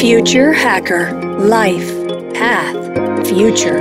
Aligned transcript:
Future 0.00 0.54
Hacker 0.54 1.12
Life 1.40 1.92
Path 2.32 3.26
Future. 3.26 3.80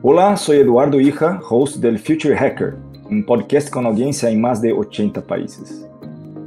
Hola, 0.00 0.34
soy 0.38 0.60
Eduardo 0.60 0.98
Hija, 0.98 1.42
host 1.46 1.76
del 1.76 1.98
Future 1.98 2.34
Hacker, 2.34 2.76
un 3.10 3.26
podcast 3.26 3.68
con 3.68 3.84
audiencia 3.84 4.30
en 4.30 4.40
más 4.40 4.62
de 4.62 4.72
80 4.72 5.20
países. 5.20 5.86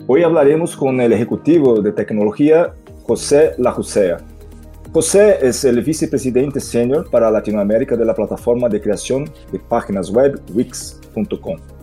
Hoy 0.07 0.23
hablaremos 0.23 0.75
con 0.75 1.00
el 1.00 1.14
ejecutivo 1.14 1.84
de 1.84 1.91
tecnología 1.91 2.73
José 3.04 3.52
Lajusea. 3.59 4.18
José 4.91 5.38
es 5.39 5.64
el 5.66 5.84
vicepresidente 5.84 6.59
senior 6.59 7.07
para 7.11 7.30
Latinoamérica 7.30 7.96
de 7.96 8.05
la 8.05 8.16
plataforma 8.16 8.68
de 8.70 8.82
creación 8.82 9.30
de 9.52 9.59
páginas 9.59 10.09
web 10.09 10.41
Wix.com. 10.52 11.79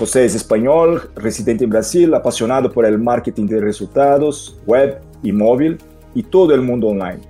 José 0.00 0.24
es 0.24 0.34
español, 0.34 1.10
residente 1.14 1.64
en 1.64 1.68
Brasil, 1.68 2.14
apasionado 2.14 2.72
por 2.72 2.86
el 2.86 2.98
marketing 2.98 3.44
de 3.44 3.60
resultados, 3.60 4.58
web 4.64 4.98
y 5.22 5.30
móvil 5.30 5.76
y 6.14 6.22
todo 6.22 6.54
el 6.54 6.62
mundo 6.62 6.88
online. 6.88 7.20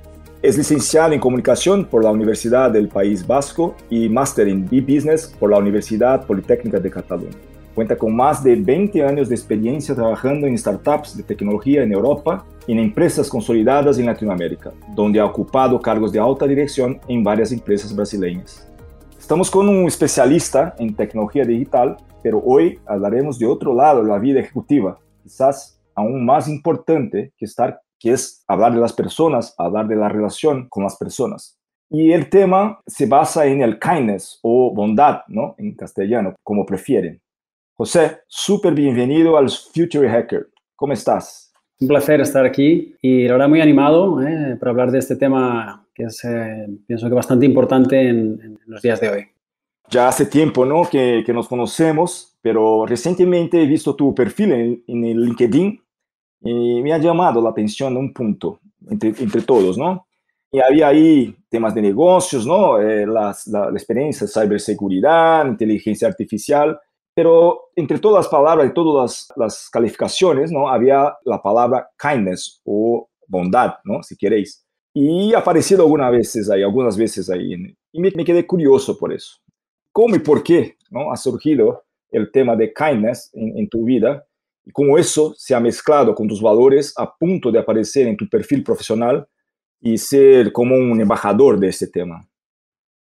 Es 0.41 0.57
licenciado 0.57 1.13
en 1.13 1.19
comunicación 1.19 1.85
por 1.85 2.05
la 2.05 2.13
Universidad 2.13 2.71
del 2.71 2.87
País 2.87 3.27
Vasco 3.27 3.75
y 3.91 4.09
máster 4.09 4.47
en 4.47 4.69
B-Business 4.71 5.35
por 5.41 5.51
la 5.51 5.59
Universidad 5.59 6.25
Politécnica 6.25 6.79
de 6.79 6.93
Cataluña. 6.93 7.35
Cuenta 7.75 7.97
con 7.97 8.15
más 8.15 8.45
de 8.45 8.55
20 8.55 9.03
años 9.05 9.29
de 9.29 9.35
experiencia 9.35 9.93
trabajando 9.93 10.47
en 10.47 10.57
startups 10.57 11.17
de 11.17 11.25
tecnología 11.25 11.83
en 11.83 11.93
Europa 11.93 12.47
y 12.69 12.73
en 12.75 12.79
empresas 12.79 13.29
consolidadas 13.29 13.99
en 13.99 14.07
Latinoamérica, 14.07 14.71
donde 14.95 15.19
ha 15.19 15.25
ocupado 15.25 15.83
cargos 15.83 16.13
de 16.13 16.21
alta 16.21 16.47
dirección 16.47 17.01
en 17.09 17.25
varias 17.25 17.51
empresas 17.51 17.93
brasileñas. 17.93 18.65
Estamos 19.19 19.51
con 19.51 19.69
un 19.69 19.89
especialista 19.89 20.77
en 20.79 20.95
tecnología 20.95 21.45
digital, 21.45 21.97
pero 22.23 22.43
hoy 22.45 22.79
hablaremos 22.87 23.39
de 23.39 23.47
otro 23.47 23.75
lado 23.75 24.03
de 24.03 24.09
la 24.09 24.19
vida 24.19 24.41
ejecutiva, 24.41 24.99
quizás 25.23 25.81
aún 25.95 26.25
más 26.25 26.49
importante 26.49 27.33
que 27.37 27.45
estar 27.45 27.81
que 28.01 28.13
es 28.13 28.43
hablar 28.49 28.73
de 28.73 28.81
las 28.81 28.95
personas, 28.95 29.55
hablar 29.59 29.87
de 29.87 29.95
la 29.95 30.09
relación 30.09 30.69
con 30.69 30.83
las 30.83 30.97
personas. 30.97 31.59
Y 31.91 32.13
el 32.13 32.31
tema 32.31 32.81
se 32.87 33.07
basa 33.07 33.47
en 33.47 33.61
el 33.61 33.79
kindness 33.79 34.39
o 34.43 34.73
bondad, 34.75 35.21
¿no? 35.29 35.55
En 35.59 35.75
castellano, 35.75 36.35
como 36.43 36.65
prefieren. 36.65 37.21
José, 37.75 38.21
súper 38.27 38.75
bienvenido 38.75 39.37
al 39.37 39.51
Future 39.51 40.09
Hacker. 40.09 40.49
¿Cómo 40.77 40.93
estás? 40.93 41.53
Un 41.81 41.89
placer 41.89 42.21
estar 42.21 42.45
aquí 42.45 42.95
y 43.03 43.27
la 43.27 43.49
muy 43.49 43.61
animado 43.61 44.23
¿eh? 44.23 44.57
para 44.59 44.71
hablar 44.71 44.91
de 44.91 44.99
este 44.99 45.17
tema 45.17 45.87
que 45.95 46.05
es, 46.05 46.25
eh, 46.25 46.67
pienso 46.87 47.09
que 47.09 47.15
bastante 47.15 47.47
importante 47.47 48.09
en, 48.09 48.41
en, 48.41 48.59
los 48.67 48.83
días 48.83 49.01
de 49.01 49.09
hoy. 49.09 49.27
Ya 49.91 50.09
hace 50.09 50.27
tiempo, 50.27 50.65
¿no? 50.65 50.89
Que, 50.89 51.23
que 51.27 51.33
nos 51.33 51.49
conocemos, 51.49 52.37
pero 52.41 52.87
recientemente 52.87 53.63
he 53.63 53.67
visto 53.67 53.97
tu 53.97 54.15
perfil 54.15 54.53
en, 54.53 54.85
en 54.87 55.05
el 55.05 55.25
LinkedIn 55.25 55.83
y 56.43 56.83
me 56.83 56.93
ha 56.93 56.99
llamado 56.99 57.43
la 57.43 57.51
atención 57.51 57.97
un 57.97 58.13
punto 58.13 58.61
entre, 58.89 59.11
entre 59.19 59.43
todos, 59.43 59.77
¿no? 59.77 60.07
Y 60.53 60.61
había 60.61 60.89
ahí 60.89 61.37
temas 61.49 61.75
de 61.75 61.83
negocios, 61.83 62.47
¿no? 62.47 62.81
Eh, 62.81 63.07
las, 63.07 63.47
la, 63.47 63.71
la, 63.71 63.77
experiencia, 63.77 64.27
ciberseguridad, 64.27 65.47
inteligencia 65.47 66.09
artificial, 66.09 66.79
pero 67.15 67.71
entre 67.77 67.99
todas 67.99 68.25
las 68.25 68.31
palabras 68.31 68.69
y 68.69 68.75
todas 68.75 69.03
las, 69.03 69.33
las, 69.37 69.71
calificaciones, 69.71 70.51
¿no? 70.51 70.69
Había 70.69 71.15
la 71.25 71.43
palabra 71.43 71.89
kindness 72.01 72.61
o 72.65 73.09
bondad, 73.27 73.75
¿no? 73.85 74.03
Si 74.03 74.17
queréis. 74.17 74.65
Y 74.93 75.35
ha 75.35 75.39
aparecido 75.39 75.83
algunas 75.83 76.11
veces 76.11 76.51
ahí, 76.51 76.63
algunas 76.63 76.97
veces 76.97 77.31
ahí, 77.31 77.55
y 77.93 78.01
me, 78.01 78.11
me 78.11 78.25
quedé 78.25 78.47
curioso 78.47 78.99
por 78.99 79.13
eso. 79.13 79.40
¿Cómo 79.93 80.17
y 80.17 80.21
por 80.21 80.43
qué, 80.43 80.77
¿no? 80.91 81.13
Ha 81.13 81.17
surgido 81.17 81.85
el 82.11 82.31
tema 82.31 82.57
de 82.57 82.73
kindness 82.73 83.31
en, 83.35 83.59
en 83.59 83.69
tu 83.69 83.85
vida 83.85 84.25
y 84.65 84.73
cómo 84.73 84.99
eso 84.99 85.35
se 85.37 85.55
ha 85.55 85.61
mezclado 85.61 86.15
con 86.15 86.29
tus 86.29 86.41
valores 86.41 86.93
a 86.97 87.13
punto 87.17 87.51
de 87.51 87.59
aparecer 87.59 88.07
en 88.07 88.17
tu 88.17 88.29
perfil 88.29 88.63
profesional 88.63 89.27
y 89.81 89.97
ser 89.99 90.53
como 90.53 90.77
un 90.77 91.01
embajador 91.01 91.59
de 91.59 91.69
este 91.69 91.87
tema. 91.87 92.27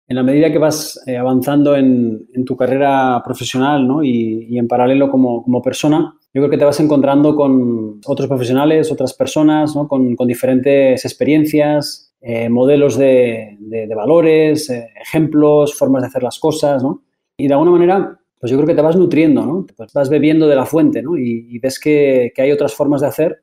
En 0.07 0.17
la 0.17 0.23
medida 0.23 0.51
que 0.51 0.57
vas 0.57 1.01
eh, 1.07 1.17
avanzando 1.17 1.75
en, 1.75 2.27
en, 2.33 2.43
tu 2.43 2.57
carrera 2.57 3.21
profesional 3.23 3.87
¿no? 3.87 4.03
y, 4.03 4.47
y, 4.49 4.59
en 4.59 4.67
paralelo 4.67 5.09
como, 5.09 5.41
como, 5.43 5.61
persona, 5.61 6.13
yo 6.33 6.41
creo 6.41 6.49
que 6.49 6.57
te 6.57 6.65
vas 6.65 6.79
encontrando 6.81 7.35
con 7.35 8.01
otros 8.05 8.27
profesionales, 8.27 8.91
otras 8.91 9.13
personas, 9.13 9.73
¿no? 9.75 9.87
con, 9.87 10.15
con, 10.17 10.27
diferentes 10.27 11.05
experiencias, 11.05 12.12
eh, 12.23 12.49
modelos 12.49 12.97
de, 12.97 13.57
de, 13.59 13.85
de 13.85 13.95
valores, 13.95 14.69
eh, 14.71 14.87
ejemplos, 14.99 15.75
formas 15.75 16.01
de 16.01 16.07
hacer 16.07 16.23
las 16.23 16.39
cosas. 16.39 16.81
¿no? 16.81 17.03
Y 17.37 17.47
de 17.47 17.53
alguna 17.53 17.71
manera 17.71 18.19
pues 18.43 18.51
yo 18.51 18.57
creo 18.57 18.67
que 18.67 18.75
te 18.75 18.81
vas 18.81 18.97
nutriendo, 18.97 19.45
¿no? 19.45 19.65
Pues 19.73 19.93
vas 19.93 20.09
bebiendo 20.09 20.49
de 20.49 20.55
la 20.57 20.65
fuente, 20.65 21.01
¿no? 21.01 21.17
Y, 21.17 21.47
y 21.49 21.59
ves 21.59 21.79
que, 21.79 22.33
que, 22.35 22.41
hay 22.41 22.51
otras 22.51 22.73
formas 22.73 22.99
de 22.99 23.07
hacer 23.07 23.41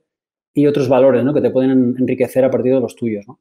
y 0.53 0.67
otros 0.67 0.91
valores, 0.91 1.25
¿no? 1.25 1.33
Que 1.33 1.41
te 1.41 1.49
pueden 1.49 1.71
enriquecer 1.99 2.45
a 2.45 2.51
partir 2.51 2.75
de 2.75 2.81
los 2.81 2.95
tuyos, 2.97 3.27
¿no? 3.27 3.41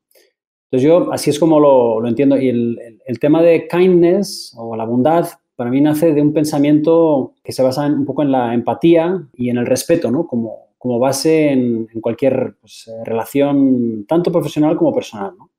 Entonces 0.72 0.88
yo 0.88 1.12
así 1.12 1.32
es 1.32 1.38
como 1.38 1.60
lo, 1.60 2.00
lo 2.00 2.08
entiendo. 2.08 2.38
Y 2.38 2.48
el, 2.48 2.80
el, 2.80 3.02
el, 3.06 3.20
tema 3.20 3.42
de 3.42 3.68
kindness 3.68 4.56
o 4.58 4.78
la 4.78 4.86
bondad 4.86 5.28
para 5.58 5.70
mí 5.70 5.82
nace 5.82 6.14
de 6.14 6.22
un 6.22 6.32
pensamiento 6.32 7.34
que 7.44 7.52
se 7.52 7.62
basa 7.62 7.88
en, 7.88 7.96
un 7.96 8.06
poco 8.06 8.24
en 8.24 8.32
la 8.32 8.54
empatía 8.54 9.28
y 9.34 9.50
en 9.50 9.58
el 9.58 9.66
respeto, 9.66 10.12
¿no? 10.12 10.28
Como, 10.28 10.69
como 10.80 10.98
base 10.98 11.52
en, 11.52 11.88
en 11.94 12.02
cualquier 12.02 12.56
pues, 12.60 12.92
relación, 13.06 14.06
tanto 14.08 14.32
profesional 14.32 14.76
como 14.76 14.92
personal, 14.92 15.36
¿no? 15.38 15.52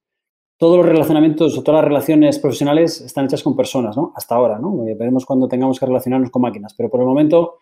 todos 0.60 0.76
los 0.76 0.84
relacionamientos 0.84 1.56
o 1.56 1.62
todas 1.62 1.80
las 1.80 1.88
relaciones 1.88 2.38
profesionales 2.38 3.00
están 3.00 3.24
hechas 3.24 3.42
con 3.42 3.56
personas, 3.56 3.96
¿no? 3.96 4.12
Hasta 4.14 4.34
ahora, 4.34 4.58
¿no? 4.58 4.86
Eh, 4.86 4.94
veremos 4.94 5.24
cuando 5.24 5.48
tengamos 5.48 5.80
que 5.80 5.86
relacionarnos 5.86 6.30
con 6.30 6.42
máquinas, 6.42 6.74
pero 6.74 6.90
por 6.90 7.00
el 7.00 7.06
momento, 7.06 7.54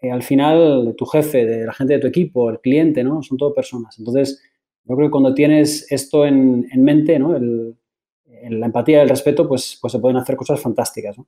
eh, 0.00 0.12
al 0.12 0.22
final, 0.22 0.94
tu 0.96 1.04
jefe, 1.04 1.44
de 1.44 1.66
la 1.66 1.72
gente 1.72 1.94
de 1.94 1.98
tu 1.98 2.06
equipo, 2.06 2.48
el 2.48 2.60
cliente, 2.60 3.02
¿no? 3.02 3.24
Son 3.24 3.36
todo 3.36 3.52
personas. 3.52 3.98
Entonces, 3.98 4.40
yo 4.84 4.94
creo 4.94 5.08
que 5.08 5.10
cuando 5.10 5.34
tienes 5.34 5.90
esto 5.90 6.24
en, 6.24 6.64
en 6.70 6.84
mente, 6.84 7.18
¿no? 7.18 7.34
El, 7.34 7.76
el, 8.24 8.60
la 8.60 8.66
empatía 8.66 8.98
y 8.98 9.02
el 9.02 9.08
respeto, 9.08 9.48
pues, 9.48 9.76
pues 9.80 9.92
se 9.92 9.98
pueden 9.98 10.18
hacer 10.18 10.36
cosas 10.36 10.60
fantásticas, 10.60 11.18
¿no? 11.18 11.26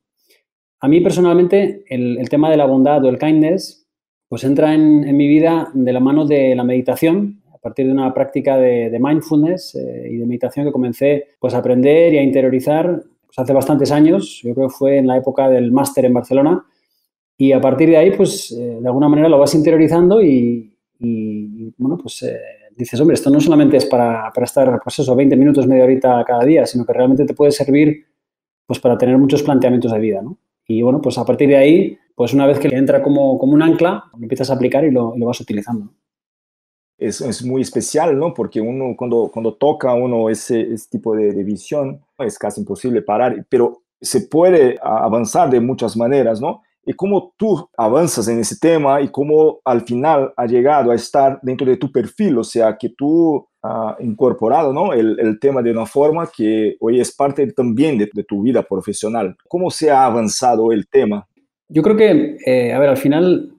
A 0.78 0.86
mí 0.86 1.00
personalmente, 1.00 1.82
el, 1.88 2.18
el, 2.18 2.28
tema 2.28 2.48
de 2.52 2.56
la 2.56 2.66
bondad 2.66 3.04
o 3.04 3.08
el 3.08 3.18
kindness, 3.18 3.79
pues 4.30 4.44
entra 4.44 4.72
en, 4.74 5.16
mi 5.16 5.26
vida 5.26 5.72
de 5.74 5.92
la 5.92 5.98
mano 5.98 6.24
de 6.24 6.54
la 6.54 6.62
meditación, 6.62 7.42
a 7.52 7.58
partir 7.58 7.86
de 7.86 7.92
una 7.92 8.14
práctica 8.14 8.56
de, 8.56 8.96
mindfulness 9.00 9.74
eh, 9.74 10.08
y 10.08 10.18
de 10.18 10.24
meditación 10.24 10.66
que 10.66 10.70
comencé 10.70 11.26
pues, 11.40 11.52
a 11.52 11.58
aprender 11.58 12.14
y 12.14 12.18
a 12.18 12.22
interiorizar 12.22 13.02
pues, 13.26 13.36
hace 13.36 13.52
bastantes 13.52 13.90
años, 13.90 14.40
yo 14.44 14.54
creo 14.54 14.68
que 14.68 14.74
fue 14.74 14.98
en 14.98 15.08
la 15.08 15.16
época 15.16 15.50
del 15.50 15.72
máster 15.72 16.04
en 16.04 16.14
Barcelona, 16.14 16.64
y 17.36 17.50
a 17.50 17.60
partir 17.60 17.88
de 17.88 17.96
ahí, 17.96 18.12
pues 18.12 18.52
eh, 18.52 18.78
de 18.80 18.86
alguna 18.86 19.08
manera 19.08 19.28
lo 19.28 19.40
vas 19.40 19.52
interiorizando 19.56 20.22
y, 20.22 20.76
y 21.00 21.74
bueno, 21.76 21.98
pues 21.98 22.22
eh, 22.22 22.38
dices, 22.76 23.00
hombre, 23.00 23.14
esto 23.14 23.30
no 23.30 23.40
solamente 23.40 23.78
es 23.78 23.86
para, 23.86 24.30
para, 24.32 24.44
estar, 24.44 24.80
pues 24.80 24.96
eso, 25.00 25.16
20 25.16 25.34
minutos, 25.34 25.66
media 25.66 25.82
horita 25.82 26.22
cada 26.24 26.44
día, 26.44 26.66
sino 26.66 26.86
que 26.86 26.92
realmente 26.92 27.24
te 27.24 27.34
puede 27.34 27.50
servir 27.50 28.06
pues 28.64 28.78
para 28.78 28.96
tener 28.96 29.18
muchos 29.18 29.42
planteamientos 29.42 29.90
de 29.90 29.98
vida, 29.98 30.22
¿no? 30.22 30.38
Y 30.68 30.82
bueno, 30.82 31.00
pues 31.00 31.18
a 31.18 31.24
partir 31.24 31.48
de 31.48 31.56
ahí, 31.56 31.98
pues 32.20 32.34
una 32.34 32.46
vez 32.46 32.58
que 32.58 32.68
entra 32.68 33.02
como, 33.02 33.38
como 33.38 33.54
un 33.54 33.62
ancla, 33.62 34.04
lo 34.12 34.22
empiezas 34.22 34.50
a 34.50 34.52
aplicar 34.52 34.84
y 34.84 34.90
lo, 34.90 35.16
y 35.16 35.18
lo 35.18 35.24
vas 35.24 35.40
utilizando 35.40 35.88
es, 36.98 37.22
es, 37.22 37.42
muy 37.42 37.62
especial, 37.62 38.18
¿no? 38.18 38.34
Porque 38.34 38.60
uno 38.60 38.94
cuando, 38.94 39.30
cuando 39.32 39.54
toca 39.54 39.94
uno 39.94 40.28
ese, 40.28 40.60
ese 40.70 40.86
tipo 40.90 41.16
de, 41.16 41.32
de, 41.32 41.42
visión 41.42 42.04
es 42.18 42.38
casi 42.38 42.60
imposible 42.60 43.00
parar, 43.00 43.46
pero 43.48 43.84
se 44.02 44.20
puede 44.20 44.78
avanzar 44.82 45.48
de 45.48 45.60
muchas 45.60 45.96
maneras, 45.96 46.42
¿no? 46.42 46.60
Y 46.84 46.92
cómo 46.92 47.32
tú 47.38 47.66
avanzas 47.74 48.28
en 48.28 48.40
ese 48.40 48.58
tema 48.58 49.00
y 49.00 49.08
cómo 49.08 49.60
al 49.64 49.80
final 49.80 50.34
ha 50.36 50.44
llegado 50.44 50.90
a 50.90 50.96
estar 50.96 51.40
dentro 51.40 51.66
de 51.66 51.78
tu 51.78 51.90
perfil, 51.90 52.36
o 52.36 52.44
sea, 52.44 52.76
que 52.76 52.90
tú 52.90 53.48
has 53.62 53.98
incorporado, 54.00 54.74
¿no? 54.74 54.92
El, 54.92 55.18
el, 55.20 55.40
tema 55.40 55.62
de 55.62 55.70
una 55.70 55.86
forma 55.86 56.26
que 56.26 56.76
hoy 56.80 57.00
es 57.00 57.16
parte 57.16 57.50
también 57.52 57.96
de, 57.96 58.10
de, 58.12 58.24
tu 58.24 58.42
vida 58.42 58.62
profesional. 58.62 59.34
¿Cómo 59.48 59.70
se 59.70 59.90
ha 59.90 60.04
avanzado 60.04 60.70
el 60.70 60.86
tema? 60.86 61.26
Yo 61.70 61.82
creo 61.82 61.96
que, 61.96 62.36
eh, 62.44 62.72
a 62.72 62.78
ver, 62.80 62.88
al 62.88 62.96
final 62.96 63.52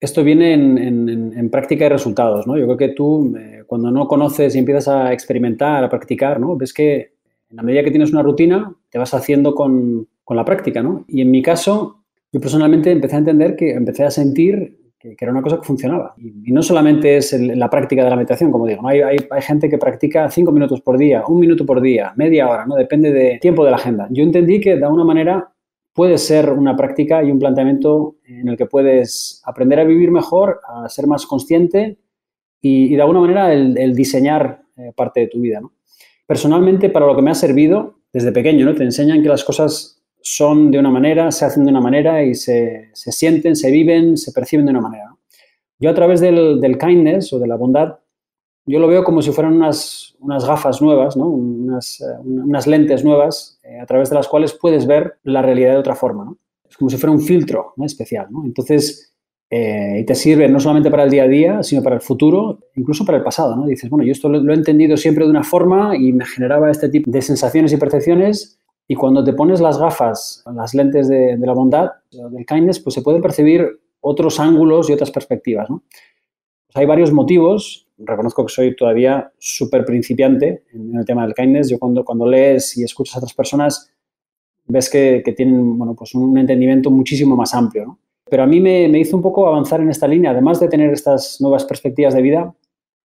esto 0.00 0.22
viene 0.22 0.54
en, 0.54 0.78
en, 0.78 1.32
en, 1.36 1.50
práctica 1.50 1.86
y 1.86 1.88
resultados, 1.88 2.46
¿no? 2.46 2.56
Yo 2.56 2.64
creo 2.64 2.76
que 2.76 2.88
tú, 2.90 3.34
eh, 3.36 3.64
cuando 3.66 3.90
no 3.90 4.06
conoces 4.06 4.54
y 4.54 4.58
empiezas 4.58 4.88
a 4.88 5.12
experimentar, 5.12 5.82
a 5.82 5.88
practicar, 5.88 6.38
¿no? 6.38 6.56
Ves 6.56 6.72
que 6.72 7.12
en 7.50 7.56
la 7.56 7.62
medida 7.62 7.82
que 7.82 7.90
tienes 7.90 8.12
una 8.12 8.22
rutina, 8.22 8.72
te 8.88 8.98
vas 8.98 9.14
haciendo 9.14 9.54
con, 9.54 10.06
con 10.22 10.36
la 10.36 10.44
práctica, 10.44 10.82
¿no? 10.82 11.04
Y 11.08 11.22
en 11.22 11.30
mi 11.30 11.42
caso, 11.42 12.04
yo 12.32 12.40
personalmente 12.40 12.92
empecé 12.92 13.16
a 13.16 13.18
entender 13.18 13.56
que 13.56 13.72
empecé 13.72 14.04
a 14.04 14.10
sentir 14.10 14.78
que, 14.98 15.16
que 15.16 15.24
era 15.24 15.32
una 15.32 15.42
cosa 15.42 15.56
que 15.56 15.66
funcionaba. 15.66 16.14
Y, 16.18 16.50
y 16.50 16.52
no 16.52 16.62
solamente 16.62 17.16
es 17.16 17.32
el, 17.32 17.58
la 17.58 17.68
práctica 17.68 18.04
de 18.04 18.10
la 18.10 18.16
meditación, 18.16 18.52
como 18.52 18.66
digo, 18.66 18.82
¿no? 18.82 18.88
hay, 18.88 19.00
hay, 19.00 19.16
hay, 19.28 19.42
gente 19.42 19.68
que 19.68 19.78
practica 19.78 20.30
cinco 20.30 20.52
minutos 20.52 20.82
por 20.82 20.98
día, 20.98 21.24
un 21.26 21.40
minuto 21.40 21.66
por 21.66 21.80
día, 21.80 22.12
media 22.16 22.48
hora, 22.48 22.64
¿no? 22.64 22.76
Depende 22.76 23.12
del 23.12 23.40
tiempo 23.40 23.64
de 23.64 23.70
la 23.72 23.76
agenda. 23.76 24.06
Yo 24.10 24.22
entendí 24.22 24.60
que 24.60 24.76
de 24.76 24.84
alguna 24.84 25.04
manera 25.04 25.48
puede 25.96 26.18
ser 26.18 26.50
una 26.50 26.76
práctica 26.76 27.24
y 27.24 27.30
un 27.30 27.38
planteamiento 27.38 28.16
en 28.26 28.48
el 28.48 28.56
que 28.58 28.66
puedes 28.66 29.42
aprender 29.46 29.80
a 29.80 29.84
vivir 29.84 30.10
mejor, 30.10 30.60
a 30.68 30.86
ser 30.90 31.06
más 31.06 31.24
consciente 31.24 31.96
y, 32.60 32.94
de 32.94 33.00
alguna 33.00 33.20
manera 33.20 33.52
el, 33.54 33.94
diseñar 33.94 34.60
eh, 34.76 34.92
parte 34.94 35.20
de 35.20 35.28
tu 35.28 35.40
vida. 35.40 35.62
Personalmente, 36.26 36.90
para 36.90 37.06
lo 37.06 37.16
que 37.16 37.22
me 37.22 37.30
ha 37.30 37.34
servido 37.34 38.00
desde 38.12 38.30
pequeño, 38.30 38.66
¿no? 38.66 38.74
te 38.74 38.84
enseñan 38.84 39.22
que 39.22 39.28
las 39.30 39.42
cosas 39.42 40.02
son 40.20 40.70
de 40.70 40.78
una 40.78 40.90
manera, 40.90 41.32
se 41.32 41.46
hacen 41.46 41.64
de 41.64 41.70
una 41.70 41.80
manera 41.80 42.22
y 42.22 42.34
se, 42.34 42.90
se 42.92 43.10
sienten, 43.10 43.56
se 43.56 43.70
viven, 43.70 44.18
se 44.18 44.32
perciben 44.32 44.66
de 44.66 44.72
una 44.72 44.82
manera. 44.82 45.16
Yo 45.78 45.88
a 45.88 45.94
través 45.94 46.20
del, 46.20 46.60
del, 46.60 46.76
kindness 46.76 47.32
o 47.32 47.38
de 47.38 47.46
la 47.46 47.56
bondad, 47.56 48.00
yo 48.66 48.80
lo 48.80 48.86
veo 48.86 49.02
como 49.02 49.22
si 49.22 49.32
fueran 49.32 49.54
unas, 49.54 50.05
unas 50.20 50.46
gafas 50.46 50.80
nuevas, 50.82 51.16
¿no? 51.16 51.26
unas, 51.28 52.02
unas, 52.24 52.66
lentes 52.66 53.04
nuevas 53.04 53.58
eh, 53.62 53.80
a 53.80 53.86
través 53.86 54.10
de 54.10 54.16
las 54.16 54.28
cuales 54.28 54.54
puedes 54.54 54.86
ver 54.86 55.18
la 55.22 55.42
realidad 55.42 55.72
de 55.72 55.78
otra 55.78 55.94
forma. 55.94 56.24
¿no? 56.24 56.38
Es 56.68 56.76
como 56.76 56.90
si 56.90 56.96
fuera 56.96 57.12
un 57.12 57.20
filtro 57.20 57.72
¿no? 57.76 57.84
especial. 57.84 58.28
Entonces, 58.44 59.14
eh, 59.50 59.98
y 60.00 60.04
te 60.04 60.14
sirve 60.14 60.48
no 60.48 60.58
solamente 60.58 60.90
para 60.90 61.04
el 61.04 61.10
día 61.10 61.24
a 61.24 61.28
día, 61.28 61.62
sino 61.62 61.82
para 61.82 61.96
el 61.96 62.02
futuro, 62.02 62.60
incluso 62.74 63.04
para 63.04 63.18
el 63.18 63.24
pasado. 63.24 63.56
¿no? 63.56 63.66
Dices, 63.66 63.88
bueno, 63.90 64.04
yo 64.04 64.12
esto 64.12 64.28
lo, 64.28 64.40
lo 64.40 64.52
he 64.52 64.56
entendido 64.56 64.96
siempre 64.96 65.24
de 65.24 65.30
una 65.30 65.44
forma 65.44 65.96
y 65.96 66.12
me 66.12 66.24
generaba 66.24 66.70
este 66.70 66.88
tipo 66.88 67.10
de 67.10 67.22
sensaciones 67.22 67.72
y 67.72 67.76
percepciones 67.76 68.58
y 68.88 68.94
cuando 68.94 69.24
te 69.24 69.32
pones 69.32 69.60
las 69.60 69.78
gafas, 69.78 70.44
las 70.54 70.74
lentes 70.74 71.08
de, 71.08 71.36
de, 71.36 71.46
la 71.46 71.52
bondad, 71.52 71.90
del 72.10 72.46
kindness, 72.46 72.78
pues 72.78 72.94
se 72.94 73.02
pueden 73.02 73.20
percibir 73.20 73.80
otros 74.00 74.38
ángulos 74.38 74.88
y 74.88 74.92
otras 74.92 75.10
perspectivas. 75.10 75.68
¿no? 75.68 75.82
Pues 76.66 76.76
hay 76.76 76.86
varios 76.86 77.12
motivos. 77.12 77.85
Reconozco 77.98 78.44
que 78.44 78.52
soy 78.52 78.76
todavía 78.76 79.32
súper 79.38 79.84
principiante 79.84 80.64
en 80.72 80.96
el 80.96 81.04
tema 81.04 81.24
del 81.24 81.34
kindness. 81.34 81.70
Yo 81.70 81.78
cuando, 81.78 82.04
cuando 82.04 82.26
lees 82.26 82.76
y 82.76 82.84
escuchas 82.84 83.16
a 83.16 83.18
otras 83.18 83.34
personas, 83.34 83.90
ves 84.66 84.90
que, 84.90 85.22
que 85.24 85.32
tienen 85.32 85.78
bueno, 85.78 85.94
pues 85.94 86.14
un 86.14 86.36
entendimiento 86.36 86.90
muchísimo 86.90 87.36
más 87.36 87.54
amplio. 87.54 87.86
¿no? 87.86 87.98
Pero 88.28 88.42
a 88.42 88.46
mí 88.46 88.60
me, 88.60 88.88
me, 88.88 88.98
hizo 88.98 89.16
un 89.16 89.22
poco 89.22 89.46
avanzar 89.46 89.80
en 89.80 89.90
esta 89.90 90.08
línea, 90.08 90.32
además 90.32 90.60
de 90.60 90.68
tener 90.68 90.92
estas 90.92 91.40
nuevas 91.40 91.64
perspectivas 91.64 92.12
de 92.14 92.22
vida, 92.22 92.54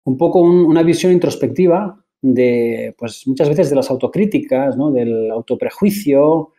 un 0.04 0.18
poco 0.18 0.40
un, 0.40 0.66
una 0.66 0.84
visión 0.84 1.12
introspectiva 1.12 2.04
de, 2.22 2.96
pues 2.98 3.28
muchas 3.28 3.50
veces 3.50 3.70
de 3.70 3.76
las 3.76 3.90
autocríticas, 3.90 4.76
del 4.94 5.32
autoprejuicio. 5.32 6.52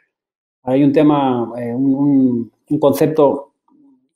Hay 0.62 0.82
un 0.82 0.92
tema, 0.92 1.52
eh, 1.58 1.74
un, 1.74 2.50
un, 2.68 2.78
concepto, 2.78 3.52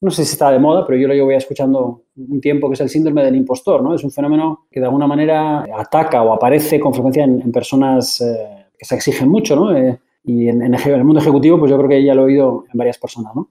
no 0.01 0.11
sé 0.11 0.25
si 0.25 0.33
está 0.33 0.51
de 0.51 0.59
moda, 0.59 0.87
pero 0.87 0.99
yo 0.99 1.07
lo 1.09 1.15
llevo 1.15 1.31
escuchando 1.33 2.05
un 2.17 2.41
tiempo, 2.41 2.69
que 2.69 2.75
es 2.75 2.81
el 2.81 2.89
síndrome 2.89 3.23
del 3.23 3.37
impostor. 3.37 3.83
¿no? 3.83 3.95
Es 3.95 4.03
un 4.03 4.11
fenómeno 4.11 4.67
que 4.71 4.81
de 4.81 4.87
alguna 4.87 5.07
manera 5.07 5.67
ataca 5.77 6.23
o 6.23 6.33
aparece 6.33 6.81
con 6.81 6.95
frecuencia 6.95 7.25
en, 7.25 7.41
en 7.43 7.53
personas 7.53 8.21
eh, 8.21 8.67
que 8.79 8.85
se 8.85 8.95
exigen 8.95 9.29
mucho. 9.29 9.55
¿no? 9.57 9.77
Eh, 9.77 9.99
y 10.25 10.49
en, 10.49 10.63
en, 10.63 10.75
el 10.75 11.05
mundo 11.05 11.21
ejecutivo, 11.21 11.59
pues 11.59 11.71
yo 11.71 11.77
creo 11.77 11.89
que 11.89 12.03
ya 12.03 12.15
lo 12.15 12.23
he 12.23 12.27
oído 12.27 12.65
en 12.73 12.79
varias 12.79 12.99
personas. 12.99 13.35
¿no? 13.35 13.51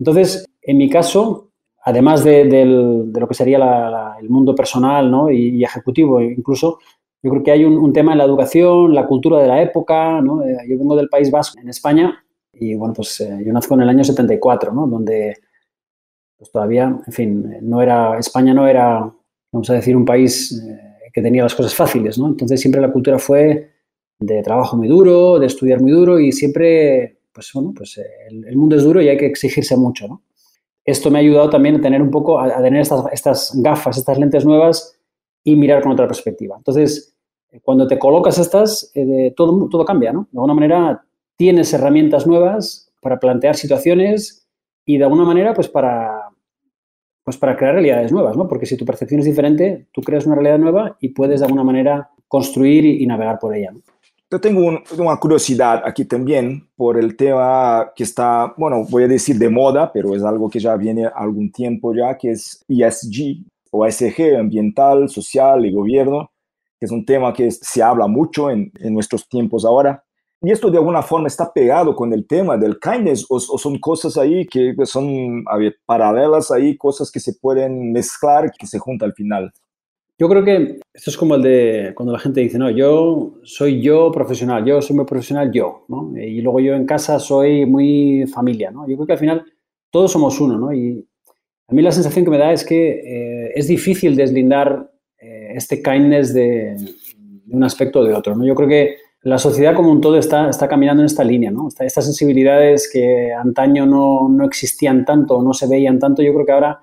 Entonces, 0.00 0.44
en 0.60 0.76
mi 0.76 0.90
caso, 0.90 1.50
además 1.84 2.24
de, 2.24 2.44
de, 2.44 2.66
de 3.06 3.20
lo 3.20 3.28
que 3.28 3.34
sería 3.34 3.58
la, 3.58 3.90
la, 3.90 4.16
el 4.20 4.28
mundo 4.28 4.54
personal 4.54 5.08
¿no? 5.08 5.30
y, 5.30 5.56
y 5.56 5.62
ejecutivo, 5.64 6.20
incluso 6.20 6.78
yo 7.22 7.30
creo 7.30 7.42
que 7.42 7.50
hay 7.52 7.64
un, 7.64 7.76
un, 7.76 7.92
tema 7.92 8.12
en 8.12 8.18
la 8.18 8.24
educación, 8.24 8.94
la 8.94 9.06
cultura 9.06 9.40
de 9.40 9.48
la 9.48 9.60
época, 9.60 10.20
¿no? 10.20 10.44
Eh, 10.44 10.58
yo 10.68 10.78
vengo 10.78 10.94
del 10.94 11.08
País 11.08 11.30
Vasco, 11.30 11.58
en 11.58 11.68
España, 11.68 12.24
y 12.52 12.74
bueno, 12.76 12.94
pues 12.94 13.20
eh, 13.20 13.42
yo 13.44 13.52
nazco 13.52 13.74
en 13.74 13.82
el 13.82 13.88
año 13.88 14.04
74, 14.04 14.72
¿no? 14.72 14.86
Donde 14.86 15.36
pues 16.38 16.50
todavía, 16.50 16.98
en 17.06 17.12
fin, 17.12 17.56
no 17.62 17.80
era, 17.82 18.18
España 18.18 18.52
no 18.52 18.66
era, 18.66 19.12
vamos 19.52 19.70
a 19.70 19.74
decir, 19.74 19.96
un 19.96 20.04
país 20.04 20.52
eh, 20.52 21.10
que 21.12 21.22
tenía 21.22 21.42
las 21.42 21.54
cosas 21.54 21.74
fáciles, 21.74 22.18
¿no? 22.18 22.28
Entonces 22.28 22.60
siempre 22.60 22.80
la 22.80 22.92
cultura 22.92 23.18
fue 23.18 23.70
de 24.18 24.42
trabajo 24.42 24.76
muy 24.76 24.88
duro, 24.88 25.38
de 25.38 25.46
estudiar 25.46 25.80
muy 25.80 25.92
duro 25.92 26.18
y 26.18 26.32
siempre, 26.32 27.18
pues 27.32 27.50
bueno, 27.54 27.72
pues 27.74 28.00
el, 28.28 28.44
el 28.44 28.56
mundo 28.56 28.76
es 28.76 28.84
duro 28.84 29.00
y 29.00 29.08
hay 29.08 29.16
que 29.16 29.26
exigirse 29.26 29.76
mucho, 29.76 30.08
¿no? 30.08 30.22
Esto 30.86 31.10
me 31.10 31.18
ha 31.18 31.20
ayudado 31.20 31.50
también 31.50 31.74
a 31.74 31.80
tener 31.80 32.00
un 32.00 32.12
poco, 32.12 32.38
a, 32.38 32.62
tener 32.62 32.80
estas, 32.80 33.60
gafas, 33.60 33.98
estas 33.98 34.18
lentes 34.18 34.44
nuevas 34.44 34.96
y 35.42 35.56
mirar 35.56 35.82
con 35.82 35.90
otra 35.90 36.06
perspectiva. 36.06 36.54
Entonces, 36.56 37.16
cuando 37.62 37.88
te 37.88 37.98
colocas 37.98 38.38
estas, 38.38 38.92
eh, 38.94 39.34
todo, 39.36 39.68
todo 39.68 39.84
cambia, 39.84 40.12
¿no? 40.12 40.28
De 40.30 40.38
alguna 40.38 40.54
manera 40.54 41.04
tienes 41.34 41.72
herramientas 41.74 42.24
nuevas 42.26 42.92
para 43.02 43.18
plantear 43.18 43.56
situaciones 43.56 44.46
y 44.84 44.98
de 44.98 45.04
alguna 45.04 45.24
manera, 45.24 45.54
pues 45.54 45.68
para, 45.68 46.25
pues 47.26 47.36
para 47.36 47.56
crear 47.56 47.74
realidades 47.74 48.12
nuevas, 48.12 48.36
¿no? 48.36 48.46
Porque 48.46 48.66
si 48.66 48.76
tu 48.76 48.84
percepción 48.84 49.18
es 49.18 49.26
diferente, 49.26 49.88
tú 49.90 50.00
creas 50.00 50.26
una 50.26 50.36
realidad 50.36 50.60
nueva 50.60 50.96
y 51.00 51.08
puedes 51.08 51.40
de 51.40 51.46
alguna 51.46 51.64
manera 51.64 52.08
construir 52.28 52.84
y, 52.84 53.04
navegar 53.04 53.40
por 53.40 53.52
ella. 53.52 53.74
Yo 54.30 54.40
tengo 54.40 54.64
un, 54.64 54.78
una 54.96 55.16
curiosidad 55.16 55.82
aquí 55.84 56.04
también 56.04 56.68
por 56.76 56.96
el 56.96 57.16
tema 57.16 57.90
que 57.96 58.04
está, 58.04 58.54
bueno, 58.56 58.86
voy 58.88 59.02
a 59.02 59.08
decir 59.08 59.38
de 59.38 59.50
moda, 59.50 59.90
pero 59.92 60.14
es 60.14 60.22
algo 60.22 60.48
que 60.48 60.60
ya 60.60 60.76
viene 60.76 61.04
algún 61.12 61.50
tiempo 61.50 61.92
ya, 61.92 62.16
que 62.16 62.30
es 62.30 62.64
ESG, 62.68 63.44
o 63.72 63.84
ESG, 63.84 64.36
ambiental, 64.38 65.08
social 65.08 65.66
y 65.66 65.72
gobierno, 65.72 66.30
que 66.78 66.86
es 66.86 66.92
un 66.92 67.04
tema 67.04 67.32
que 67.32 67.50
se 67.50 67.82
habla 67.82 68.06
mucho 68.06 68.52
en 68.52 68.70
nuestros 68.90 69.28
tiempos 69.28 69.64
ahora. 69.64 70.05
¿Y 70.42 70.50
esto 70.50 70.70
de 70.70 70.78
alguna 70.78 71.02
forma 71.02 71.28
está 71.28 71.52
pegado 71.52 71.94
con 71.96 72.12
el 72.12 72.26
tema 72.26 72.56
del 72.56 72.78
kindness 72.78 73.26
o, 73.28 73.36
o 73.36 73.58
son 73.58 73.78
cosas 73.78 74.16
ahí 74.18 74.46
que 74.46 74.74
son 74.84 75.44
a 75.46 75.56
ver, 75.56 75.76
paralelas 75.86 76.50
ahí, 76.50 76.76
cosas 76.76 77.10
que 77.10 77.20
se 77.20 77.34
pueden 77.34 77.92
mezclar, 77.92 78.52
que 78.52 78.66
se 78.66 78.78
juntan 78.78 79.10
al 79.10 79.14
final? 79.14 79.52
Yo 80.18 80.28
creo 80.30 80.44
que 80.44 80.80
esto 80.94 81.10
es 81.10 81.16
como 81.16 81.34
el 81.34 81.42
de 81.42 81.92
cuando 81.94 82.12
la 82.12 82.18
gente 82.18 82.40
dice, 82.40 82.58
no, 82.58 82.70
yo 82.70 83.34
soy 83.42 83.82
yo 83.82 84.10
profesional, 84.10 84.64
yo 84.64 84.80
soy 84.80 84.96
muy 84.96 85.04
profesional 85.04 85.50
yo, 85.52 85.84
¿no? 85.88 86.12
Y 86.16 86.40
luego 86.40 86.60
yo 86.60 86.74
en 86.74 86.86
casa 86.86 87.18
soy 87.18 87.66
muy 87.66 88.26
familia, 88.26 88.70
¿no? 88.70 88.88
Yo 88.88 88.96
creo 88.96 89.06
que 89.06 89.12
al 89.12 89.18
final 89.18 89.44
todos 89.90 90.10
somos 90.10 90.40
uno, 90.40 90.58
¿no? 90.58 90.72
Y 90.72 91.06
a 91.68 91.74
mí 91.74 91.82
la 91.82 91.92
sensación 91.92 92.24
que 92.24 92.30
me 92.30 92.38
da 92.38 92.52
es 92.52 92.64
que 92.64 92.90
eh, 92.90 93.52
es 93.56 93.68
difícil 93.68 94.16
deslindar 94.16 94.90
eh, 95.20 95.52
este 95.54 95.82
kindness 95.82 96.32
de, 96.32 96.76
de, 96.76 97.54
un 97.54 97.64
aspecto 97.64 98.00
o 98.00 98.04
de 98.04 98.14
otro. 98.14 98.36
¿no? 98.36 98.46
Yo 98.46 98.54
creo 98.54 98.68
que 98.68 98.96
la 99.26 99.38
sociedad 99.38 99.74
como 99.74 99.90
un 99.90 100.00
todo 100.00 100.16
está, 100.18 100.48
está 100.48 100.68
caminando 100.68 101.02
en 101.02 101.06
esta 101.06 101.24
línea. 101.24 101.50
¿no? 101.50 101.66
Estas 101.80 102.04
sensibilidades 102.04 102.88
que 102.92 103.32
antaño 103.32 103.84
no, 103.84 104.28
no 104.28 104.44
existían 104.44 105.04
tanto 105.04 105.42
no 105.42 105.52
se 105.52 105.66
veían 105.66 105.98
tanto, 105.98 106.22
yo 106.22 106.32
creo 106.32 106.46
que 106.46 106.52
ahora 106.52 106.80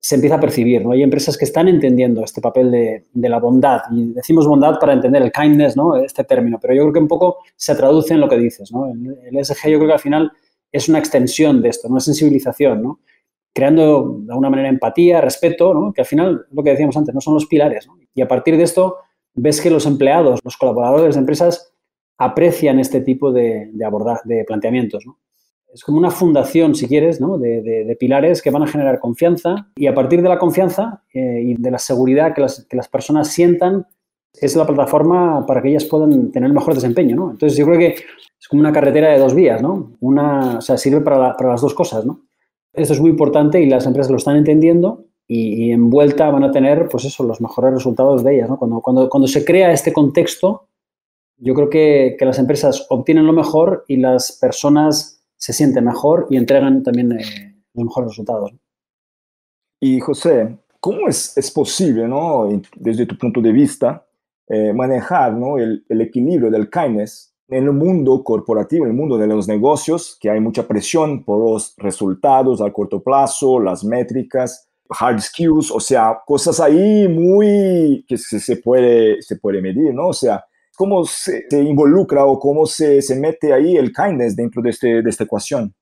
se 0.00 0.16
empieza 0.16 0.34
a 0.34 0.40
percibir. 0.40 0.84
¿no? 0.84 0.90
Hay 0.90 1.04
empresas 1.04 1.38
que 1.38 1.44
están 1.44 1.68
entendiendo 1.68 2.24
este 2.24 2.40
papel 2.40 2.72
de, 2.72 3.06
de, 3.12 3.28
la 3.28 3.38
bondad. 3.38 3.82
Y 3.92 4.12
decimos 4.12 4.48
bondad 4.48 4.80
para 4.80 4.92
entender 4.92 5.22
el 5.22 5.30
kindness, 5.30 5.76
¿no? 5.76 5.94
este 5.94 6.24
término, 6.24 6.58
pero 6.60 6.74
yo 6.74 6.82
creo 6.82 6.94
que 6.94 6.98
un 6.98 7.06
poco 7.06 7.38
se 7.54 7.76
traduce 7.76 8.12
en 8.12 8.20
lo 8.20 8.28
que 8.28 8.38
dices. 8.38 8.72
¿no? 8.72 8.86
El, 8.86 9.16
el 9.30 9.44
SG 9.44 9.70
yo 9.70 9.78
creo 9.78 9.86
que 9.86 9.94
al 9.94 10.00
final 10.00 10.32
es 10.72 10.88
una 10.88 10.98
extensión 10.98 11.62
de 11.62 11.68
esto, 11.68 11.86
una 11.86 12.00
sensibilización. 12.00 12.82
¿no? 12.82 13.00
creando 13.54 14.18
de 14.20 14.32
alguna 14.32 14.50
manera 14.50 14.68
empatía, 14.68 15.20
respeto, 15.20 15.74
¿no? 15.74 15.92
que 15.92 16.00
al 16.00 16.06
final, 16.08 16.46
lo 16.50 16.62
que 16.64 16.70
decíamos 16.70 16.96
antes, 16.96 17.14
no 17.14 17.20
son 17.20 17.34
los 17.34 17.46
pilares. 17.46 17.86
¿no? 17.86 17.96
Y 18.14 18.20
a 18.20 18.26
partir 18.26 18.56
de 18.56 18.64
esto, 18.64 18.96
ves 19.38 19.60
que 19.60 19.70
los 19.70 19.86
empleados, 19.86 20.40
los 20.44 20.56
colaboradores 20.56 21.14
de 21.14 21.20
empresas 21.20 21.72
aprecian 22.18 22.78
este 22.78 23.00
tipo 23.00 23.32
de, 23.32 23.70
de, 23.72 23.84
abordar, 23.84 24.20
de 24.24 24.44
planteamientos. 24.44 25.04
Es 25.72 25.84
como 25.84 25.98
una 25.98 26.10
fundación, 26.10 26.74
si 26.74 26.88
quieres, 26.88 27.20
de, 27.20 27.96
pilares 28.00 28.42
que 28.42 28.50
van 28.50 28.62
a 28.62 28.66
generar 28.66 28.98
confianza 28.98 29.68
y 29.76 29.86
a 29.86 29.94
partir 29.94 30.22
de 30.22 30.28
la 30.28 30.38
confianza 30.38 31.02
eh, 31.12 31.42
y 31.44 31.54
de 31.54 31.70
la 31.70 31.78
seguridad 31.78 32.34
que 32.34 32.40
las, 32.40 32.88
personas 32.88 33.28
sientan, 33.28 33.86
es 34.32 34.56
la 34.56 34.66
plataforma 34.66 35.44
para 35.46 35.60
que 35.60 35.68
ellas 35.68 35.84
puedan 35.84 36.32
tener 36.32 36.52
mejor 36.52 36.74
desempeño. 36.74 37.30
Entonces, 37.30 37.56
yo 37.56 37.66
creo 37.66 37.78
que 37.78 37.88
es 37.88 38.48
como 38.48 38.60
una 38.60 38.72
carretera 38.72 39.10
de 39.10 39.18
dos 39.18 39.34
vías. 39.34 39.60
¿no? 39.60 39.92
Una, 40.00 40.58
o 40.58 40.60
sea, 40.60 40.78
sirve 40.78 41.00
para, 41.00 41.18
la, 41.18 41.36
para 41.36 41.50
las 41.50 41.60
dos 41.60 41.74
cosas. 41.74 42.04
¿no? 42.04 42.22
Esto 42.72 42.94
es 42.94 43.00
muy 43.00 43.10
importante 43.10 43.60
y 43.60 43.66
las 43.66 43.86
empresas 43.86 44.10
lo 44.10 44.16
están 44.16 44.36
entendiendo 44.36 45.07
y, 45.30 45.72
en 45.72 45.90
vuelta 45.90 46.30
van 46.30 46.44
a 46.44 46.50
tener, 46.50 46.88
pues 46.88 47.04
eso, 47.04 47.22
los 47.22 47.40
mejores 47.40 47.74
resultados 47.74 48.24
de 48.24 48.36
ellas. 48.36 48.48
¿no? 48.48 48.58
Cuando, 48.58 48.80
cuando, 48.80 49.08
cuando 49.10 49.28
se 49.28 49.44
crea 49.44 49.70
este 49.70 49.92
contexto, 49.92 50.68
yo 51.36 51.54
creo 51.54 51.68
que, 51.68 52.16
que, 52.18 52.24
las 52.24 52.38
empresas 52.38 52.86
obtienen 52.88 53.26
lo 53.26 53.34
mejor 53.34 53.84
y 53.86 53.98
las 53.98 54.32
personas 54.32 55.22
se 55.36 55.52
sienten 55.52 55.84
mejor 55.84 56.26
y 56.30 56.38
entregan 56.38 56.82
también 56.82 57.12
eh, 57.12 57.54
los 57.74 57.84
mejores 57.84 58.10
resultados. 58.10 58.52
Y 59.80 60.00
José, 60.00 60.58
¿cómo 60.80 61.06
es, 61.08 61.36
es 61.36 61.50
posible, 61.50 62.08
¿no? 62.08 62.48
desde 62.76 63.06
tu 63.06 63.16
punto 63.16 63.40
de 63.40 63.52
vista, 63.52 64.06
eh, 64.48 64.72
manejar 64.72 65.34
¿no? 65.34 65.58
el, 65.58 65.84
el 65.88 66.00
equilibrio 66.00 66.50
del 66.50 66.70
kindness 66.70 67.34
en 67.48 67.64
el 67.64 67.72
mundo 67.72 68.24
corporativo, 68.24 68.84
en 68.84 68.90
el 68.90 68.96
mundo 68.96 69.18
de 69.18 69.26
los 69.26 69.46
negocios, 69.46 70.16
que 70.20 70.30
hay 70.30 70.40
mucha 70.40 70.66
presión 70.66 71.22
por 71.22 71.38
los 71.38 71.74
resultados 71.76 72.60
a 72.60 72.72
corto 72.72 73.02
plazo, 73.02 73.60
las 73.60 73.84
métricas, 73.84 74.67
hard 74.90 75.20
skills, 75.20 75.70
o 75.70 75.80
sea, 75.80 76.18
cosas 76.26 76.60
ahí 76.60 77.08
muy 77.08 78.04
que 78.06 78.16
se, 78.16 78.56
puede, 78.56 79.20
se 79.22 79.36
puede 79.36 79.60
medir, 79.60 79.94
¿no? 79.94 80.08
O 80.08 80.12
sea, 80.12 80.44
cómo 80.76 81.04
se, 81.04 81.46
se 81.48 81.62
involucra 81.62 82.24
o 82.24 82.38
cómo 82.38 82.66
se, 82.66 83.02
se, 83.02 83.18
mete 83.18 83.52
ahí 83.52 83.76
el 83.76 83.92
kindness 83.92 84.36
dentro 84.36 84.62
de, 84.62 84.70
este, 84.70 85.02
de 85.02 85.10
esta 85.10 85.24
ecuación. 85.24 85.74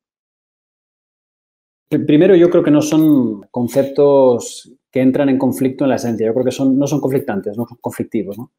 Primero, 1.89 2.35
yo 2.35 2.51
creo 2.51 2.65
que 2.65 2.71
no 2.71 2.83
son 2.83 3.43
conceptos 3.51 4.73
que 4.91 5.01
entran 5.01 5.29
en 5.29 5.39
conflicto 5.39 5.85
en 5.85 5.91
la 5.91 5.97
esencia. 5.97 6.27
Yo 6.27 6.33
creo 6.33 6.45
que 6.45 6.51
son, 6.51 6.77
no 6.79 6.87
son 6.87 7.01
conflictantes, 7.01 7.57
no 7.57 7.65
son 7.67 7.79
conflictivos. 7.81 8.37
¿no? 8.37 8.51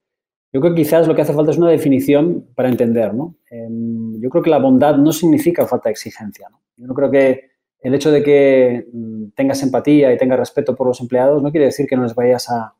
Yo 0.53 0.61
creo 0.61 0.73
que 0.73 0.81
quizás 0.81 1.07
lo 1.07 1.15
que 1.15 1.23
hace 1.23 1.33
falta 1.33 1.51
es 1.51 1.57
una 1.57 1.69
definición 1.69 2.47
para 2.55 2.69
entender, 2.69 3.13
¿no? 3.13 3.35
Eh, 3.51 3.67
yo 4.19 4.29
creo 4.29 4.43
que 4.43 4.49
la 4.49 4.59
bondad 4.59 4.95
no 4.95 5.11
significa 5.11 5.67
falta 5.67 5.89
de 5.89 5.93
exigencia, 5.93 6.47
¿no? 6.49 6.61
Yo 6.77 6.87
no 6.87 6.93
creo 6.93 7.11
que 7.11 7.56
el 7.81 7.93
hecho 7.93 8.11
de 8.11 8.23
que 8.23 8.87
mm, 8.91 9.29
tengas 9.35 9.61
empatía 9.63 10.11
y 10.11 10.17
tengas 10.17 10.39
respeto 10.39 10.75
por 10.75 10.87
los 10.87 10.99
empleados 10.99 11.41
no 11.41 11.51
quiere 11.51 11.67
decir 11.67 11.87
que 11.87 11.95
no 11.95 12.03
les 12.03 12.15
vayas 12.15 12.49
a, 12.49 12.73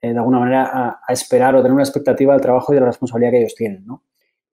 eh, 0.00 0.12
de 0.12 0.18
alguna 0.18 0.38
manera, 0.38 0.98
a, 1.06 1.12
esperar 1.12 1.54
o 1.54 1.62
tener 1.62 1.72
una 1.72 1.82
expectativa 1.82 2.32
del 2.32 2.42
trabajo 2.42 2.72
y 2.72 2.76
de 2.76 2.80
la 2.80 2.86
responsabilidad 2.86 3.32
que 3.32 3.38
ellos 3.38 3.54
tienen. 3.54 3.84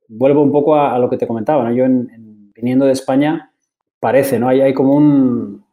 Vuelvo 0.07 0.41
un 0.41 0.51
poco 0.51 0.75
a, 0.75 0.97
lo 0.99 1.09
que 1.09 1.17
te 1.17 1.27
comentaba. 1.27 1.71
Yo 1.71 1.85
en, 1.85 2.51
viniendo 2.53 2.85
de 2.85 2.93
España, 2.93 3.51
parece, 3.99 4.39
¿no? 4.39 4.49
Hay, 4.49 4.61
hay 4.61 4.73
como 4.73 4.95
un... 4.95 5.63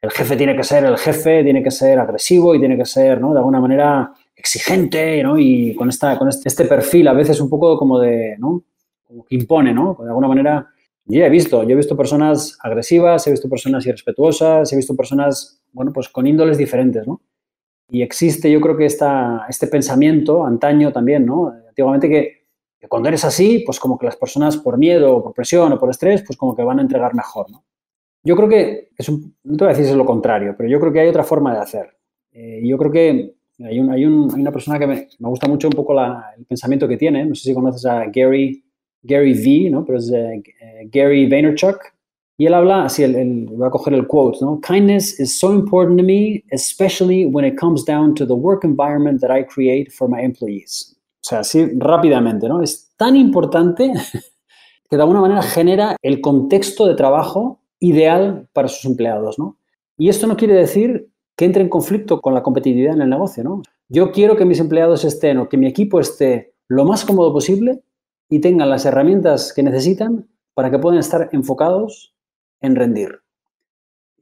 El 0.00 0.10
jefe 0.10 0.36
tiene 0.36 0.56
que 0.56 0.64
ser 0.64 0.84
el 0.84 0.98
jefe, 0.98 1.44
tiene 1.44 1.62
que 1.62 1.70
ser 1.70 2.00
agresivo 2.00 2.56
y 2.56 2.58
tiene 2.58 2.76
que 2.76 2.84
ser, 2.84 3.20
¿no? 3.20 3.32
De 3.32 3.38
alguna 3.38 3.60
manera 3.60 4.12
exigente, 4.34 5.22
¿no? 5.22 5.38
Y 5.38 5.76
con, 5.76 5.88
esta, 5.88 6.18
con 6.18 6.28
este, 6.28 6.48
este 6.48 6.64
perfil 6.64 7.06
a 7.06 7.12
veces 7.12 7.40
un 7.40 7.48
poco 7.48 7.78
como 7.78 8.00
de, 8.00 8.36
¿no? 8.38 8.64
Como 9.06 9.24
que 9.24 9.36
impone, 9.36 9.72
¿no? 9.72 9.96
De 10.00 10.08
alguna 10.08 10.26
manera, 10.26 10.66
yo 11.04 11.24
he 11.24 11.30
visto, 11.30 11.62
yo 11.64 11.70
he 11.70 11.76
visto 11.76 11.96
personas 11.96 12.56
agresivas, 12.60 13.26
he 13.26 13.30
visto 13.30 13.48
personas 13.48 13.84
irrespetuosas, 13.86 14.72
he 14.72 14.76
visto 14.76 14.94
personas, 14.94 15.62
bueno, 15.72 15.92
pues 15.92 16.08
con 16.08 16.26
índoles 16.26 16.58
diferentes, 16.58 17.06
¿no? 17.06 17.20
Y 17.88 18.02
existe, 18.02 18.50
yo 18.50 18.60
creo 18.60 18.76
que 18.76 18.86
esta, 18.86 19.44
este 19.48 19.66
pensamiento, 19.66 20.46
antaño 20.46 20.92
también, 20.92 21.26
¿no? 21.26 21.52
Antiguamente 21.68 22.08
que, 22.08 22.42
cuando 22.88 23.08
eres 23.08 23.24
así, 23.24 23.62
pues 23.64 23.78
como 23.78 23.98
que 23.98 24.06
las 24.06 24.16
personas 24.16 24.56
por 24.56 24.78
miedo, 24.78 25.16
o 25.16 25.22
por 25.22 25.34
presión 25.34 25.72
o 25.72 25.78
por 25.78 25.90
estrés, 25.90 26.22
pues 26.26 26.36
como 26.36 26.56
que 26.56 26.62
van 26.62 26.78
a 26.78 26.82
entregar 26.82 27.14
mejor, 27.14 27.50
¿no? 27.50 27.64
Yo 28.24 28.36
creo 28.36 28.48
que, 28.48 28.90
es 28.96 29.08
un, 29.08 29.34
no 29.42 29.56
te 29.56 29.64
voy 29.64 29.72
a 29.72 29.76
decir 29.76 29.90
es 29.90 29.96
lo 29.96 30.06
contrario, 30.06 30.54
pero 30.56 30.68
yo 30.68 30.78
creo 30.80 30.92
que 30.92 31.00
hay 31.00 31.08
otra 31.08 31.24
forma 31.24 31.52
de 31.52 31.60
hacer. 31.60 31.96
Eh, 32.32 32.60
yo 32.64 32.78
creo 32.78 32.90
que 32.90 33.34
hay, 33.58 33.80
un, 33.80 33.90
hay, 33.90 34.04
un, 34.04 34.32
hay, 34.32 34.40
una 34.40 34.52
persona 34.52 34.78
que 34.78 34.86
me, 34.86 35.08
me, 35.18 35.28
gusta 35.28 35.48
mucho 35.48 35.68
un 35.68 35.74
poco 35.74 35.92
la, 35.92 36.32
el 36.38 36.44
pensamiento 36.46 36.86
que 36.86 36.96
tiene, 36.96 37.24
no 37.24 37.34
sé 37.34 37.42
si 37.42 37.54
conoces 37.54 37.84
a 37.84 38.04
Gary, 38.06 38.64
Gary 39.02 39.32
V, 39.32 39.70
¿no? 39.70 39.84
Pero 39.84 39.98
es 39.98 40.10
uh, 40.10 40.42
Gary 40.90 41.28
Vaynerchuk, 41.28 41.78
y 42.38 42.46
él 42.46 42.54
habla, 42.54 42.86
así, 42.86 43.02
él, 43.02 43.14
él, 43.14 43.46
voy 43.50 43.66
a 43.66 43.70
coger 43.70 43.94
el 43.94 44.06
quote, 44.06 44.38
¿no? 44.40 44.60
Kindness 44.60 45.20
is 45.20 45.38
so 45.38 45.52
important 45.52 45.98
to 45.98 46.04
me, 46.04 46.42
especially 46.50 47.26
when 47.26 47.44
it 47.44 47.58
comes 47.58 47.84
down 47.84 48.14
to 48.14 48.26
the 48.26 48.34
work 48.34 48.64
environment 48.64 49.20
that 49.20 49.30
I 49.30 49.44
create 49.44 49.92
for 49.92 50.08
my 50.08 50.22
employees. 50.22 50.96
O 51.24 51.28
sea, 51.28 51.40
así 51.40 51.70
rápidamente, 51.76 52.48
¿no? 52.48 52.62
Es 52.62 52.92
tan 52.96 53.14
importante 53.16 53.92
que 54.90 54.96
de 54.96 55.02
alguna 55.02 55.20
manera 55.20 55.42
genera 55.42 55.96
el 56.02 56.20
contexto 56.20 56.86
de 56.86 56.94
trabajo 56.94 57.60
ideal 57.78 58.48
para 58.52 58.68
sus 58.68 58.86
empleados, 58.86 59.38
¿no? 59.38 59.58
Y 59.96 60.08
esto 60.08 60.26
no 60.26 60.36
quiere 60.36 60.54
decir 60.54 61.10
que 61.36 61.44
entre 61.44 61.62
en 61.62 61.68
conflicto 61.68 62.20
con 62.20 62.34
la 62.34 62.42
competitividad 62.42 62.94
en 62.94 63.02
el 63.02 63.10
negocio, 63.10 63.44
¿no? 63.44 63.62
Yo 63.88 64.10
quiero 64.10 64.36
que 64.36 64.44
mis 64.44 64.58
empleados 64.58 65.04
estén 65.04 65.38
o 65.38 65.48
que 65.48 65.58
mi 65.58 65.66
equipo 65.66 66.00
esté 66.00 66.54
lo 66.66 66.84
más 66.84 67.04
cómodo 67.04 67.32
posible 67.32 67.82
y 68.32 68.40
tengan 68.40 68.70
las 68.70 68.86
herramientas 68.86 69.52
que 69.52 69.62
necesitan 69.62 70.26
para 70.54 70.70
que 70.70 70.78
puedan 70.78 70.98
estar 70.98 71.28
enfocados 71.32 72.14
en 72.62 72.76
rendir. 72.76 73.20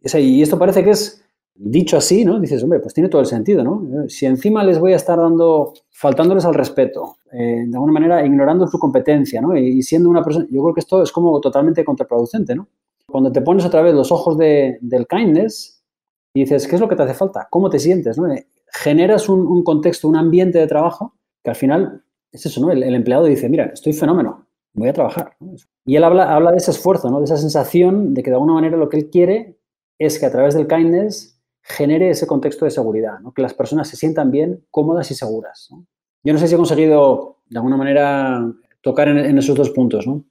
Y 0.03 0.43
esto 0.43 0.59
parece 0.59 0.83
que 0.83 0.91
es 0.91 1.25
dicho 1.55 1.97
así, 1.97 2.25
¿no? 2.25 2.41
Dices, 2.41 2.61
hombre, 2.65 2.81
pues 2.81 2.93
tiene 2.93 3.09
todo 3.09 3.21
el 3.21 3.29
sentido, 3.29 3.63
¿no? 3.63 4.09
Si 4.09 4.27
encima 4.27 4.65
les 4.65 4.81
voy 4.81 4.95
a 4.95 4.97
estar 4.97 5.17
dando, 5.17 5.75
faltándoles 5.91 6.45
al 6.45 6.55
respeto, 6.55 7.19
eh, 7.33 7.65
de 7.69 7.77
alguna 7.77 7.93
manera 7.93 8.27
ignorando 8.27 8.67
su 8.67 8.81
competencia, 8.81 9.41
¿no? 9.41 9.57
Y, 9.57 9.81
siendo 9.85 10.11
una 10.11 10.25
persona, 10.25 10.45
yo 10.51 10.61
creo 10.61 10.75
que 10.75 10.81
esto 10.81 11.05
es 11.05 11.13
como 11.13 11.41
totalmente 11.41 11.85
contraproducente, 11.85 12.57
¿no? 12.57 12.67
Cuando 13.07 13.31
te 13.31 13.43
pones 13.43 13.65
otra 13.65 13.81
vez 13.81 13.95
los 13.95 14.11
ojos 14.11 14.37
de, 14.39 14.77
del 14.81 15.07
kindness 15.07 15.85
y 16.35 16.41
dices, 16.41 16.67
¿qué 16.67 16.75
es 16.75 16.81
lo 16.81 16.89
que 16.89 16.97
te 16.97 17.05
hace 17.05 17.15
falta? 17.15 17.47
¿Cómo 17.49 17.71
te 17.71 17.79
sientes? 17.79 18.19
¿no? 18.19 18.33
Eh, 18.33 18.49
generas 18.73 19.29
un, 19.29 19.63
contexto, 19.63 20.09
un 20.09 20.17
ambiente 20.17 20.59
de 20.59 20.67
trabajo 20.67 21.15
que 21.45 21.51
al 21.51 21.57
final 21.57 22.03
es 22.33 22.47
eso, 22.47 22.61
¿no? 22.61 22.71
El, 22.71 22.83
empleado 22.95 23.25
dice, 23.25 23.49
mira, 23.49 23.67
estoy 23.67 23.93
fenómeno, 23.93 24.47
voy 24.73 24.89
a 24.89 24.93
trabajar. 24.93 25.37
Y 25.85 25.97
él 25.97 26.05
habla, 26.05 26.35
habla 26.35 26.53
de 26.53 26.59
ese 26.59 26.71
esfuerzo, 26.71 27.11
¿no? 27.11 27.19
de 27.19 27.25
esa 27.25 27.37
sensación 27.37 28.15
de 28.15 28.23
que 28.23 28.31
de 28.31 28.37
alguna 28.37 28.55
manera 28.55 28.77
lo 28.77 28.89
que 28.89 28.99
él 28.99 29.11
quiere 29.11 29.59
es 29.99 30.19
que 30.19 30.27
a 30.27 30.31
través 30.31 30.55
del 30.55 30.67
kindness 30.67 31.41
genere 31.63 32.11
ese 32.11 32.27
contexto 32.27 32.65
de 32.65 32.71
seguridad, 32.71 33.19
¿no? 33.21 33.33
que 33.33 33.43
las 33.43 33.55
personas 33.55 33.89
se 33.89 33.97
sientan 33.97 34.31
bien, 34.31 34.65
cómodas 34.71 35.11
y 35.11 35.15
seguras. 35.15 35.69
Yo 36.23 36.33
no 36.33 36.39
sé 36.39 36.49
si 36.49 36.55
he 36.55 36.59
conseguido 36.59 37.39
de 37.49 37.59
alguna 37.59 37.77
manera 37.77 38.53
tocar 38.81 39.09
en, 39.09 39.19
en, 39.19 39.39
esos 39.39 39.57
dos 39.57 39.71
puntos. 39.71 40.07
¿no? 40.07 40.25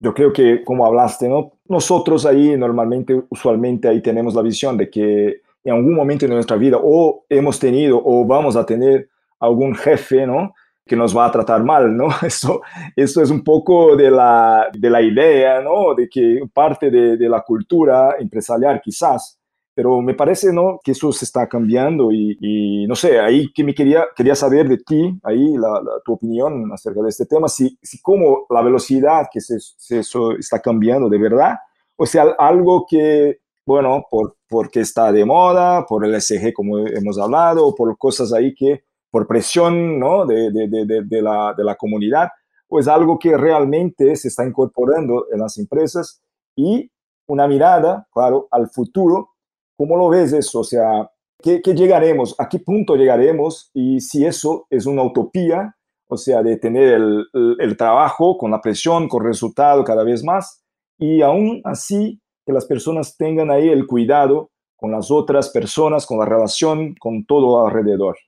Yo 0.00 0.14
creo 0.14 0.32
que, 0.32 0.64
como 0.64 0.86
hablaste, 0.86 1.28
¿no? 1.28 1.52
nosotros 1.68 2.26
ahí 2.26 2.56
normalmente, 2.56 3.22
usualmente 3.28 3.88
ahí 3.88 4.00
tenemos 4.00 4.34
la 4.34 4.42
visión 4.42 4.76
de 4.76 4.90
que 4.90 5.42
en 5.64 5.74
algún 5.74 5.94
momento 5.94 6.26
de 6.26 6.34
nuestra 6.34 6.56
vida 6.56 6.78
o 6.80 7.24
hemos 7.28 7.58
tenido 7.58 8.00
o 8.02 8.24
vamos 8.24 8.56
a 8.56 8.64
tener 8.64 9.08
algún 9.40 9.74
jefe, 9.74 10.26
¿no? 10.26 10.54
Que 10.86 10.96
nos 10.96 11.16
va 11.16 11.26
a 11.26 11.32
tratar 11.32 11.64
mal, 11.64 11.94
¿no? 11.96 12.08
Eso, 12.22 12.62
eso 12.94 13.22
es 13.22 13.30
un 13.30 13.42
poco 13.42 13.96
de 13.96 14.10
la, 14.10 14.68
de 14.72 14.88
la 14.88 15.02
idea, 15.02 15.60
¿no? 15.60 15.94
De 15.94 16.08
que 16.08 16.40
parte 16.52 16.90
de, 16.90 17.16
de, 17.16 17.28
la 17.28 17.42
cultura 17.42 18.16
empresarial 18.18 18.80
quizás, 18.82 19.38
pero 19.74 20.00
me 20.00 20.14
parece, 20.14 20.52
¿no? 20.52 20.78
Que 20.82 20.92
eso 20.92 21.12
se 21.12 21.24
está 21.24 21.48
cambiando 21.48 22.12
y, 22.12 22.38
y 22.40 22.86
no 22.86 22.94
sé, 22.94 23.18
ahí 23.18 23.52
que 23.52 23.64
me 23.64 23.74
quería, 23.74 24.06
quería 24.14 24.34
saber 24.34 24.68
de 24.68 24.78
ti, 24.78 25.18
ahí 25.24 25.54
la, 25.56 25.80
la, 25.82 26.00
tu 26.04 26.14
opinión 26.14 26.72
acerca 26.72 27.02
de 27.02 27.08
este 27.08 27.26
tema, 27.26 27.48
si, 27.48 27.76
si 27.82 28.00
cómo 28.00 28.46
la 28.48 28.62
velocidad 28.62 29.26
que 29.30 29.40
se, 29.40 29.58
se, 29.58 29.98
eso 29.98 30.32
está 30.32 30.60
cambiando 30.60 31.08
de 31.08 31.18
verdad, 31.18 31.56
o 31.96 32.06
sea, 32.06 32.24
algo 32.38 32.86
que, 32.88 33.40
bueno, 33.66 34.04
por, 34.10 34.36
porque 34.48 34.80
está 34.80 35.12
de 35.12 35.24
moda, 35.24 35.84
por 35.84 36.06
el 36.06 36.20
SG 36.20 36.52
como 36.52 36.78
hemos 36.78 37.18
hablado, 37.18 37.74
por 37.74 37.98
cosas 37.98 38.32
ahí 38.32 38.54
que 38.54 38.84
por 39.16 39.26
presión 39.26 39.98
¿no? 39.98 40.26
de, 40.26 40.50
de, 40.50 40.68
de, 40.68 41.22
la, 41.22 41.54
de 41.56 41.64
la 41.64 41.74
comunidad, 41.74 42.28
pues 42.68 42.86
algo 42.86 43.18
que 43.18 43.34
realmente 43.34 44.14
se 44.14 44.28
está 44.28 44.44
incorporando 44.44 45.24
en 45.32 45.40
las 45.40 45.56
empresas 45.56 46.20
y 46.54 46.90
una 47.26 47.48
mirada, 47.48 48.06
claro, 48.12 48.46
al 48.50 48.68
futuro. 48.68 49.30
¿Cómo 49.74 49.96
lo 49.96 50.10
ves 50.10 50.34
eso? 50.34 50.60
O 50.60 50.64
sea, 50.64 51.10
¿qué, 51.42 51.62
qué 51.62 51.72
llegaremos? 51.72 52.34
¿A 52.38 52.46
qué 52.46 52.58
punto 52.58 52.94
llegaremos? 52.94 53.70
Y 53.72 54.00
si 54.00 54.26
eso 54.26 54.66
es 54.68 54.84
una 54.84 55.02
utopía, 55.02 55.74
o 56.10 56.18
sea, 56.18 56.42
de 56.42 56.58
tener 56.58 56.92
el, 56.92 57.24
el, 57.32 57.56
el 57.58 57.76
trabajo 57.78 58.36
con 58.36 58.50
la 58.50 58.60
presión, 58.60 59.08
con 59.08 59.24
resultado 59.24 59.82
cada 59.82 60.04
vez 60.04 60.22
más, 60.22 60.62
y 60.98 61.22
aún 61.22 61.62
así 61.64 62.20
que 62.44 62.52
las 62.52 62.66
personas 62.66 63.16
tengan 63.16 63.50
ahí 63.50 63.70
el 63.70 63.86
cuidado 63.86 64.50
con 64.76 64.92
las 64.92 65.10
otras 65.10 65.48
personas, 65.48 66.04
con 66.04 66.18
la 66.18 66.26
relación, 66.26 66.94
con 67.00 67.24
todo 67.24 67.66
alrededor. 67.66 68.18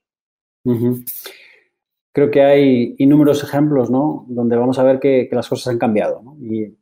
Uh 0.68 0.76
-huh. 0.76 1.04
Creo 2.12 2.30
que 2.30 2.42
hay 2.42 2.94
inúmeros 2.98 3.42
ejemplos, 3.42 3.90
¿no? 3.90 4.26
Donde 4.28 4.56
vamos 4.56 4.78
a 4.78 4.82
ver 4.82 4.98
que, 4.98 5.28
que 5.28 5.36
las 5.36 5.48
cosas 5.48 5.68
han 5.68 5.78
cambiado, 5.78 6.20
¿no? 6.22 6.36
Y, 6.40 6.74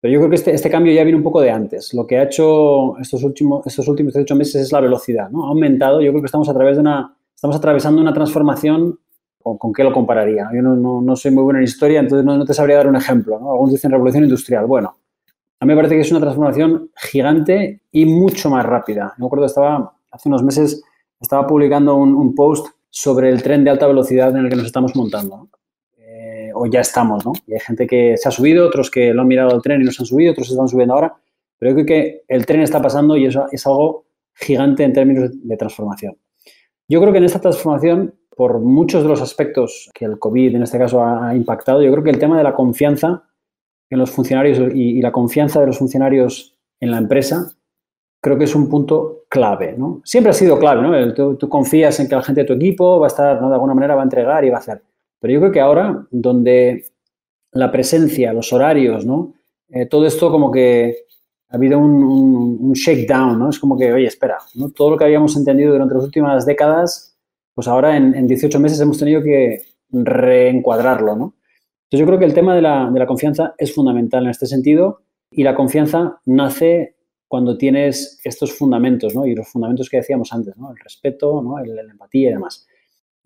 pero 0.00 0.12
yo 0.14 0.20
creo 0.20 0.30
que 0.30 0.36
este, 0.36 0.54
este, 0.54 0.70
cambio 0.70 0.92
ya 0.92 1.02
viene 1.02 1.16
un 1.16 1.24
poco 1.24 1.40
de 1.40 1.50
antes. 1.50 1.92
Lo 1.94 2.06
que 2.06 2.18
ha 2.18 2.22
hecho 2.22 2.96
estos 2.98 3.24
últimos, 3.24 3.66
estos 3.66 3.88
últimos 3.88 4.12
18 4.12 4.36
meses 4.36 4.62
es 4.62 4.72
la 4.72 4.80
velocidad, 4.80 5.30
¿no? 5.30 5.46
Ha 5.46 5.48
aumentado. 5.48 6.00
Yo 6.00 6.12
creo 6.12 6.22
que 6.22 6.26
estamos 6.26 6.48
a 6.48 6.54
través 6.54 6.76
de 6.76 6.82
una, 6.82 7.16
estamos 7.34 7.56
atravesando 7.56 8.00
una 8.00 8.12
transformación. 8.12 8.98
¿Con, 9.42 9.58
con 9.58 9.72
qué 9.72 9.84
lo 9.84 9.92
compararía? 9.92 10.48
Yo 10.54 10.62
no, 10.62 10.74
no, 10.74 11.00
no, 11.00 11.16
soy 11.16 11.30
muy 11.30 11.44
bueno 11.44 11.58
en 11.58 11.64
historia, 11.64 12.00
entonces 12.00 12.24
no, 12.24 12.36
no 12.36 12.44
te 12.44 12.52
sabría 12.52 12.76
dar 12.76 12.88
un 12.88 12.96
ejemplo, 12.96 13.38
¿no? 13.38 13.52
Algunos 13.52 13.72
dicen 13.72 13.92
revolución 13.92 14.24
industrial. 14.24 14.66
Bueno, 14.66 14.96
a 15.58 15.64
mí 15.64 15.70
me 15.72 15.76
parece 15.76 15.94
que 15.94 16.00
es 16.02 16.10
una 16.10 16.20
transformación 16.20 16.90
gigante 16.96 17.80
y 17.92 18.06
mucho 18.06 18.50
más 18.50 18.66
rápida. 18.66 19.14
Me 19.18 19.26
acuerdo, 19.26 19.46
estaba 19.46 19.92
hace 20.10 20.28
unos 20.28 20.42
meses, 20.42 20.82
estaba 21.20 21.46
publicando 21.46 21.94
un, 21.94 22.14
un 22.14 22.34
post 22.34 22.75
sobre 22.96 23.28
el 23.28 23.42
tren 23.42 23.62
de 23.62 23.68
alta 23.68 23.86
velocidad 23.86 24.30
en 24.30 24.46
el 24.46 24.48
que 24.48 24.56
nos 24.56 24.64
estamos 24.64 24.96
montando. 24.96 25.50
Eh, 25.98 26.50
o 26.54 26.64
ya 26.64 26.80
estamos, 26.80 27.26
¿no? 27.26 27.34
Y 27.46 27.52
hay 27.52 27.60
gente 27.60 27.86
que 27.86 28.16
se 28.16 28.26
ha 28.26 28.30
subido, 28.30 28.66
otros 28.66 28.90
que 28.90 29.12
lo 29.12 29.20
han 29.20 29.28
mirado 29.28 29.50
al 29.50 29.60
tren 29.60 29.82
y 29.82 29.84
no 29.84 29.92
se 29.92 30.00
han 30.00 30.06
subido, 30.06 30.32
otros 30.32 30.46
se 30.46 30.54
están 30.54 30.66
subiendo 30.66 30.94
ahora. 30.94 31.14
Pero 31.58 31.72
yo 31.72 31.74
creo 31.74 31.86
que 31.86 32.22
el 32.26 32.46
tren 32.46 32.62
está 32.62 32.80
pasando 32.80 33.14
y 33.18 33.26
eso 33.26 33.48
es 33.52 33.66
algo 33.66 34.06
gigante 34.32 34.82
en 34.82 34.94
términos 34.94 35.30
de 35.30 35.56
transformación. 35.58 36.16
Yo 36.88 36.98
creo 37.02 37.12
que 37.12 37.18
en 37.18 37.24
esta 37.24 37.38
transformación, 37.38 38.14
por 38.34 38.60
muchos 38.60 39.02
de 39.02 39.10
los 39.10 39.20
aspectos 39.20 39.90
que 39.92 40.06
el 40.06 40.18
COVID 40.18 40.56
en 40.56 40.62
este 40.62 40.78
caso 40.78 41.04
ha, 41.04 41.36
impactado, 41.36 41.82
yo 41.82 41.92
creo 41.92 42.02
que 42.02 42.10
el 42.10 42.18
tema 42.18 42.38
de 42.38 42.44
la 42.44 42.54
confianza 42.54 43.24
en 43.90 43.98
los 43.98 44.10
funcionarios 44.10 44.72
y 44.74 45.02
la 45.02 45.12
confianza 45.12 45.60
de 45.60 45.66
los 45.66 45.76
funcionarios 45.76 46.56
en 46.80 46.92
la 46.92 46.96
empresa 46.96 47.56
creo 48.26 48.36
que 48.36 48.44
es 48.44 48.56
un 48.56 48.68
punto 48.68 49.26
clave, 49.28 49.76
¿no? 49.78 50.00
Siempre 50.04 50.30
ha 50.30 50.32
sido 50.32 50.58
clave, 50.58 50.82
¿no? 50.82 51.14
Tú, 51.14 51.36
tú, 51.36 51.48
confías 51.48 52.00
en 52.00 52.08
que 52.08 52.16
la 52.16 52.24
gente 52.24 52.40
de 52.40 52.46
tu 52.48 52.54
equipo 52.54 52.98
va 52.98 53.06
a 53.06 53.14
estar, 53.14 53.40
¿no? 53.40 53.48
De 53.48 53.54
alguna 53.54 53.72
manera 53.72 53.94
va 53.94 54.00
a 54.00 54.04
entregar 54.04 54.44
y 54.44 54.50
va 54.50 54.56
a 54.56 54.58
hacer. 54.58 54.82
Pero 55.20 55.32
yo 55.32 55.38
creo 55.38 55.52
que 55.52 55.60
ahora, 55.60 56.04
donde 56.10 56.86
la 57.52 57.70
presencia, 57.70 58.32
los 58.32 58.52
horarios, 58.52 59.06
¿no? 59.06 59.34
Eh, 59.68 59.86
todo 59.86 60.06
esto 60.06 60.28
como 60.32 60.50
que 60.50 60.96
ha 61.50 61.54
habido 61.54 61.78
un, 61.78 62.02
un, 62.02 62.58
un, 62.62 62.72
shakedown, 62.72 63.38
¿no? 63.38 63.48
Es 63.48 63.60
como 63.60 63.78
que, 63.78 63.92
oye, 63.92 64.08
espera, 64.08 64.38
¿no? 64.56 64.70
Todo 64.70 64.90
lo 64.90 64.96
que 64.96 65.04
habíamos 65.04 65.36
entendido 65.36 65.70
durante 65.70 65.94
las 65.94 66.02
últimas 66.02 66.44
décadas, 66.44 67.16
pues 67.54 67.68
ahora 67.68 67.96
en, 67.96 68.12
en 68.12 68.26
18 68.26 68.58
meses 68.58 68.80
hemos 68.80 68.98
tenido 68.98 69.22
que 69.22 69.62
reencuadrarlo, 69.92 71.14
¿no? 71.14 71.34
Entonces 71.84 72.00
yo 72.00 72.06
creo 72.06 72.18
que 72.18 72.24
el 72.24 72.34
tema 72.34 72.56
de 72.56 72.62
la, 72.62 72.90
de 72.90 72.98
la 72.98 73.06
confianza 73.06 73.54
es 73.56 73.72
fundamental 73.72 74.24
en 74.24 74.30
este 74.30 74.46
sentido 74.46 75.02
y 75.30 75.44
la 75.44 75.54
confianza 75.54 76.18
nace 76.24 76.95
cuando 77.36 77.58
tienes 77.58 78.18
estos 78.24 78.50
fundamentos, 78.54 79.14
¿no? 79.14 79.26
Y 79.26 79.34
los 79.34 79.46
fundamentos 79.46 79.90
que 79.90 79.98
decíamos 79.98 80.32
antes, 80.32 80.56
¿no? 80.56 80.70
El 80.70 80.78
respeto, 80.78 81.42
¿no? 81.42 81.62
La 81.62 81.82
empatía 81.82 82.30
y 82.30 82.32
demás. 82.32 82.66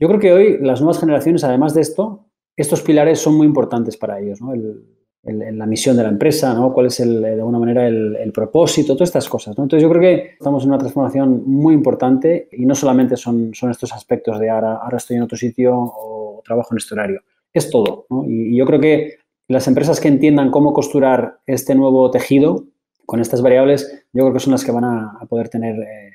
Yo 0.01 0.09
creo 0.09 0.19
que 0.19 0.33
hoy 0.33 0.59
las 0.61 0.81
nuevas 0.81 0.99
generaciones, 0.99 1.45
además 1.45 1.75
de 1.75 1.83
esto, 1.83 2.27
estos 2.57 2.83
pilares 2.83 3.21
son 3.21 3.37
muy 3.37 3.47
importantes 3.47 3.97
para 3.97 4.19
ellos, 4.19 4.41
¿no? 4.41 4.53
El, 4.53 4.85
el, 5.23 5.57
la 5.57 5.65
misión 5.65 5.97
de 5.97 6.03
la 6.03 6.09
empresa, 6.09 6.53
¿no? 6.55 6.73
Cuál 6.73 6.87
es, 6.87 6.99
el, 6.99 7.23
de 7.23 7.35
alguna 7.35 7.61
manera, 7.61 7.87
el, 7.87 8.33
propósito, 8.35 8.95
todas 8.95 9.11
estas 9.11 9.29
cosas, 9.29 9.57
¿no? 9.57 9.63
Entonces 9.63 9.85
yo 9.85 9.89
creo 9.89 10.01
que 10.01 10.31
estamos 10.33 10.65
en 10.65 10.71
una 10.71 10.79
transformación 10.79 11.45
muy 11.47 11.73
importante 11.73 12.49
y 12.51 12.67
no 12.67 12.75
solamente 12.75 13.17
son, 13.17 13.55
son 13.55 13.71
estos 13.71 13.93
aspectos 13.93 14.41
de 14.41 14.51
ahora, 14.51 14.75
ahora 14.79 14.97
estoy 14.97 15.19
en 15.19 15.23
otro 15.23 15.39
sitio 15.39 15.73
o 15.73 16.43
trabajo 16.45 16.75
en 16.75 16.79
este 16.79 16.95
horario. 16.95 17.21
Es 17.53 17.71
todo, 17.71 18.07
¿no? 18.11 18.25
Y, 18.25 18.55
y 18.55 18.57
yo 18.57 18.67
creo 18.67 18.81
que 18.81 19.19
las 19.47 19.69
empresas 19.69 20.01
que 20.01 20.09
entiendan 20.09 20.51
cómo 20.51 20.73
costurar 20.73 21.39
este 21.47 21.77
nuevo 21.77 22.11
tejido 22.11 22.65
con 23.11 23.19
estas 23.19 23.43
variables, 23.43 24.07
yo 24.13 24.23
creo 24.23 24.33
que 24.33 24.39
son 24.39 24.53
las 24.53 24.65
que 24.65 24.71
van 24.71 24.85
a, 24.85 25.19
poder 25.29 25.49
tener 25.49 25.75
eh, 25.83 26.13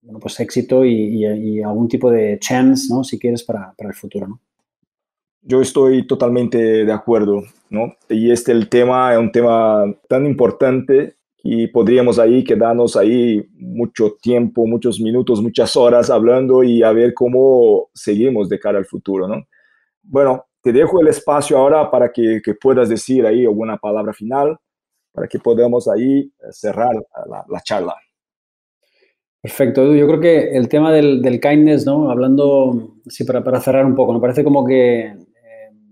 bueno, 0.00 0.18
pues 0.18 0.40
éxito 0.40 0.82
y, 0.82 1.62
algún 1.62 1.88
tipo 1.88 2.10
de 2.10 2.38
chance, 2.38 2.86
¿no? 2.88 3.04
si 3.04 3.18
quieres, 3.18 3.44
para, 3.44 3.74
el 3.76 3.92
futuro. 3.92 4.26
¿no? 4.28 4.40
Yo 5.42 5.60
estoy 5.60 6.06
totalmente 6.06 6.86
de 6.86 6.92
acuerdo, 6.92 7.42
¿no? 7.68 7.92
Y 8.08 8.30
este 8.30 8.52
el 8.52 8.70
tema 8.70 9.12
es 9.12 9.18
un 9.18 9.30
tema 9.30 9.84
tan 10.08 10.24
importante 10.24 11.16
y 11.42 11.66
podríamos 11.66 12.18
ahí 12.18 12.42
quedarnos 12.42 12.96
ahí 12.96 13.46
mucho 13.52 14.16
tiempo, 14.18 14.66
muchos 14.66 14.98
minutos, 15.02 15.42
muchas 15.42 15.76
horas 15.76 16.08
hablando 16.08 16.64
y 16.64 16.82
a 16.82 16.92
ver 16.92 17.12
cómo 17.12 17.90
seguimos 17.92 18.48
de 18.48 18.58
cara 18.58 18.78
al 18.78 18.86
futuro, 18.86 19.28
¿no? 19.28 19.46
Bueno, 20.02 20.46
te 20.62 20.72
dejo 20.72 21.02
el 21.02 21.08
espacio 21.08 21.58
ahora 21.58 21.90
para 21.90 22.10
que 22.10 22.40
puedas 22.58 22.88
decir 22.88 23.26
ahí 23.26 23.44
alguna 23.44 23.76
palabra 23.76 24.14
final, 24.14 24.58
para 25.12 25.28
que 25.28 25.38
podamos 25.38 25.88
ahí 25.88 26.20
eh, 26.20 26.52
cerrar 26.52 26.94
la, 27.28 27.44
la 27.48 27.60
charla. 27.60 27.96
Perfecto, 29.40 29.94
Yo 29.94 30.06
creo 30.08 30.20
que 30.20 30.56
el 30.56 30.68
tema 30.68 30.92
del, 30.92 31.22
del 31.22 31.40
kindness, 31.40 31.86
¿no? 31.86 32.10
Hablando, 32.10 32.96
sí, 33.06 33.24
para, 33.24 33.42
para, 33.44 33.60
cerrar 33.60 33.86
un 33.86 33.94
poco, 33.94 34.12
me 34.12 34.20
parece 34.20 34.42
como 34.42 34.64
que 34.66 35.14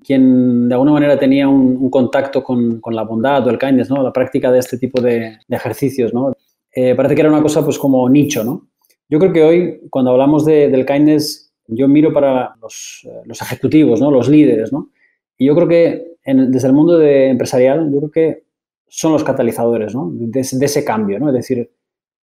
quien 0.07 0.69
de 0.69 0.75
alguna 0.75 0.93
manera 0.93 1.19
tenía 1.19 1.49
un, 1.49 1.91
contacto 1.91 2.43
con, 2.45 2.81
con, 2.81 2.95
la 2.95 3.03
bondad 3.03 3.45
o 3.45 3.51
el 3.51 3.59
kindness, 3.59 3.91
¿no? 3.91 4.03
La 4.03 4.13
práctica 4.13 4.53
de 4.53 4.61
este 4.61 4.79
tipo 4.79 5.01
de, 5.01 5.39
de 5.49 5.57
ejercicios, 5.57 6.15
¿no? 6.15 6.33
Eh, 6.73 6.95
parece 6.95 7.17
que 7.17 7.23
era 7.23 7.31
una 7.31 7.43
cosa 7.43 7.65
pues 7.65 7.77
como 7.77 8.09
nicho, 8.09 8.45
¿no? 8.45 8.69
Yo 9.09 9.19
creo 9.19 9.33
que 9.33 9.43
hoy, 9.43 9.81
cuando 9.91 10.13
hablamos 10.13 10.45
de, 10.45 10.69
del 10.69 10.87
kindness, 10.87 11.53
yo 11.67 11.89
miro 11.89 12.13
para 12.13 12.55
los, 12.63 13.05
eh, 13.05 13.23
los, 13.25 13.43
ejecutivos, 13.43 14.01
¿no? 14.01 14.13
Los 14.13 14.29
líderes, 14.29 14.73
¿no? 14.73 14.91
Y 15.37 15.47
yo 15.47 15.57
creo 15.57 15.67
que 15.67 16.17
en, 16.25 16.53
desde 16.53 16.69
el 16.69 16.75
mundo 16.75 16.99
de 16.99 17.29
empresarial, 17.29 17.91
yo 17.93 17.99
creo 17.99 18.11
que 18.11 18.46
son 18.89 19.13
los 19.13 19.25
catalizadores, 19.25 19.95
¿no? 19.95 20.11
De, 20.13 20.41
ese 20.41 20.85
cambio, 20.85 21.19
¿no? 21.19 21.29
Es 21.29 21.35
decir, 21.35 21.71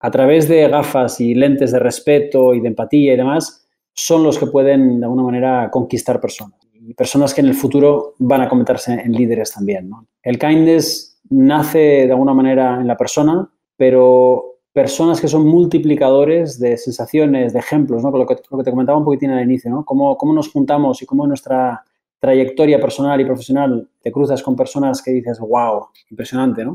a 0.00 0.10
través 0.10 0.48
de 0.48 0.68
gafas 0.68 1.20
y 1.20 1.34
lentes 1.34 1.72
de 1.72 1.78
respeto 1.78 2.54
y 2.54 2.60
de 2.60 2.68
empatía 2.68 3.14
y 3.14 3.16
demás, 3.16 3.66
son 3.92 4.22
los 4.22 4.38
que 4.38 4.46
pueden 4.46 5.00
de 5.00 5.06
alguna 5.06 5.24
manera 5.24 5.70
conquistar 5.70 6.20
personas 6.20 6.58
y 6.72 6.94
personas 6.94 7.34
que 7.34 7.40
en 7.40 7.48
el 7.48 7.54
futuro 7.54 8.14
van 8.18 8.42
a 8.42 8.48
convertirse 8.48 8.92
en 8.92 9.12
líderes 9.12 9.52
también. 9.52 9.90
El 10.22 10.38
kindness 10.38 11.20
nace 11.30 11.78
de 12.06 12.10
alguna 12.10 12.32
manera 12.32 12.80
en 12.80 12.86
la 12.86 12.96
persona, 12.96 13.50
pero 13.76 14.58
personas 14.72 15.20
que 15.20 15.28
son 15.28 15.46
multiplicadores 15.46 16.58
de 16.60 16.76
sensaciones, 16.76 17.52
de 17.52 17.58
ejemplos, 17.58 18.02
¿no? 18.02 18.10
lo, 18.10 18.26
que, 18.26 18.36
lo 18.50 18.58
que 18.58 18.64
te 18.64 18.70
comentaba 18.70 18.96
un 18.96 19.04
poquitín 19.04 19.30
al 19.30 19.42
inicio, 19.42 19.70
¿no? 19.70 19.84
Cómo, 19.84 20.16
cómo 20.16 20.32
nos 20.32 20.50
juntamos 20.50 21.02
y 21.02 21.06
cómo 21.06 21.26
nuestra 21.26 21.84
trayectoria 22.18 22.80
personal 22.80 23.20
y 23.20 23.24
profesional 23.24 23.88
te 24.00 24.10
cruzas 24.10 24.42
con 24.42 24.56
personas 24.56 25.02
que 25.02 25.12
dices, 25.12 25.38
wow, 25.38 25.86
impresionante, 26.10 26.64
¿no? 26.64 26.74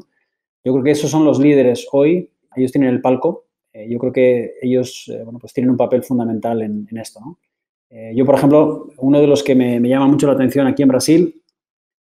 Yo 0.63 0.71
creo 0.73 0.83
que 0.83 0.91
esos 0.91 1.11
son 1.11 1.25
los 1.25 1.39
líderes 1.39 1.87
hoy, 1.91 2.31
ellos 2.55 2.71
tienen 2.71 2.89
el 2.89 3.01
palco, 3.01 3.45
eh, 3.73 3.87
yo 3.89 3.97
creo 3.99 4.13
que 4.13 4.53
ellos, 4.61 5.09
eh, 5.11 5.21
bueno, 5.23 5.39
pues 5.39 5.51
tienen 5.51 5.71
un 5.71 5.77
papel 5.77 6.03
fundamental 6.03 6.61
en, 6.61 6.87
esto. 6.97 7.19
Eh, 7.89 8.13
yo, 8.15 8.25
por 8.25 8.35
ejemplo, 8.35 8.87
uno 8.99 9.19
de 9.19 9.27
los 9.27 9.43
que 9.43 9.55
me, 9.55 9.79
llama 9.81 10.07
mucho 10.07 10.27
la 10.27 10.33
atención 10.33 10.67
aquí 10.67 10.83
en 10.83 10.89
Brasil 10.89 11.41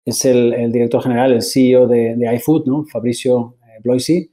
es 0.04 0.26
el, 0.26 0.72
director 0.72 1.02
general, 1.04 1.34
el 1.34 1.44
CEO 1.44 1.88
de, 1.88 2.18
iFood, 2.36 2.66
¿no? 2.66 2.86
Fabricio 2.86 3.56
Bloisi. 3.84 4.32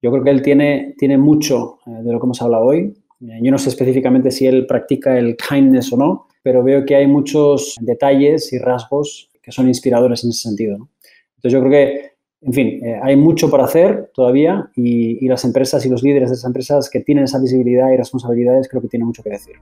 Yo 0.00 0.10
creo 0.10 0.24
que 0.24 0.30
él 0.30 0.42
tiene, 0.42 0.94
tiene 0.96 1.18
mucho 1.18 1.80
de 1.84 2.12
lo 2.12 2.18
que 2.18 2.26
hemos 2.26 2.40
hablado 2.40 2.64
hoy. 2.64 2.94
Yo 3.20 3.50
no 3.50 3.58
sé 3.58 3.68
específicamente 3.68 4.30
si 4.30 4.46
él 4.46 4.66
practica 4.66 5.18
el 5.18 5.36
kindness 5.36 5.92
o 5.92 5.96
no, 5.96 6.26
pero 6.42 6.62
veo 6.62 6.84
que 6.84 6.96
hay 6.96 7.06
muchos 7.06 7.76
detalles 7.80 8.52
y 8.52 8.58
rasgos 8.58 9.30
que 9.42 9.52
son 9.52 9.68
inspiradores 9.68 10.24
en 10.24 10.30
ese 10.30 10.42
sentido. 10.42 10.88
Entonces 11.36 11.52
yo 11.52 11.60
creo 11.60 11.70
que, 11.70 12.12
en 12.42 12.52
fin, 12.52 12.80
hay 13.02 13.16
mucho 13.16 13.50
por 13.50 13.60
hacer 13.60 14.10
todavía 14.14 14.70
y, 14.76 15.24
y 15.24 15.28
las 15.28 15.44
empresas 15.44 15.84
y 15.84 15.88
los 15.88 16.02
líderes 16.02 16.30
de 16.30 16.34
esas 16.34 16.46
empresas 16.46 16.88
que 16.88 17.00
tienen 17.00 17.24
esa 17.24 17.40
visibilidad 17.40 17.90
y 17.90 17.96
responsabilidades 17.96 18.68
creo 18.68 18.82
que 18.82 18.88
tienen 18.88 19.06
mucho 19.06 19.22
que 19.22 19.30
decir. 19.30 19.56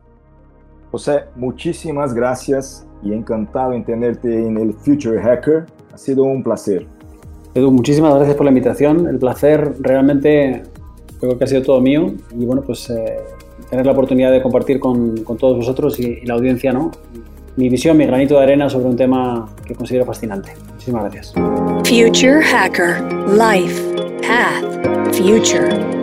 José, 0.90 1.24
muchísimas 1.34 2.14
gracias 2.14 2.86
y 3.02 3.12
encantado 3.12 3.72
en 3.72 3.84
tenerte 3.84 4.46
en 4.46 4.56
el 4.56 4.72
Future 4.72 5.20
Hacker. 5.20 5.66
Ha 5.92 5.98
sido 5.98 6.24
un 6.24 6.42
placer. 6.42 6.86
Edu, 7.54 7.70
muchísimas 7.70 8.14
gracias 8.14 8.36
por 8.36 8.44
la 8.44 8.50
invitación. 8.50 9.06
El 9.06 9.18
placer 9.18 9.74
realmente 9.80 10.62
creo 11.20 11.36
que 11.36 11.44
ha 11.44 11.46
sido 11.46 11.62
todo 11.62 11.80
mío 11.80 12.14
y 12.38 12.44
bueno, 12.44 12.62
pues 12.62 12.88
eh, 12.90 13.16
tener 13.70 13.86
la 13.86 13.92
oportunidad 13.92 14.32
de 14.32 14.42
compartir 14.42 14.80
con, 14.80 15.14
todos 15.38 15.56
vosotros 15.56 15.98
y, 15.98 16.20
y, 16.22 16.26
la 16.26 16.34
audiencia, 16.34 16.72
¿no? 16.72 16.90
Mi 17.56 17.68
visión, 17.68 17.96
mi 17.96 18.04
granito 18.06 18.36
de 18.36 18.42
arena 18.42 18.68
sobre 18.68 18.86
un 18.86 18.96
tema 18.96 19.48
que 19.64 19.74
considero 19.74 20.04
fascinante. 20.04 20.52
Muchísimas 20.72 21.04
gracias. 21.04 21.32
Future 21.84 22.42
Hacker. 22.42 23.02
Life. 23.28 23.82
Path. 24.22 25.14
Future. 25.14 25.95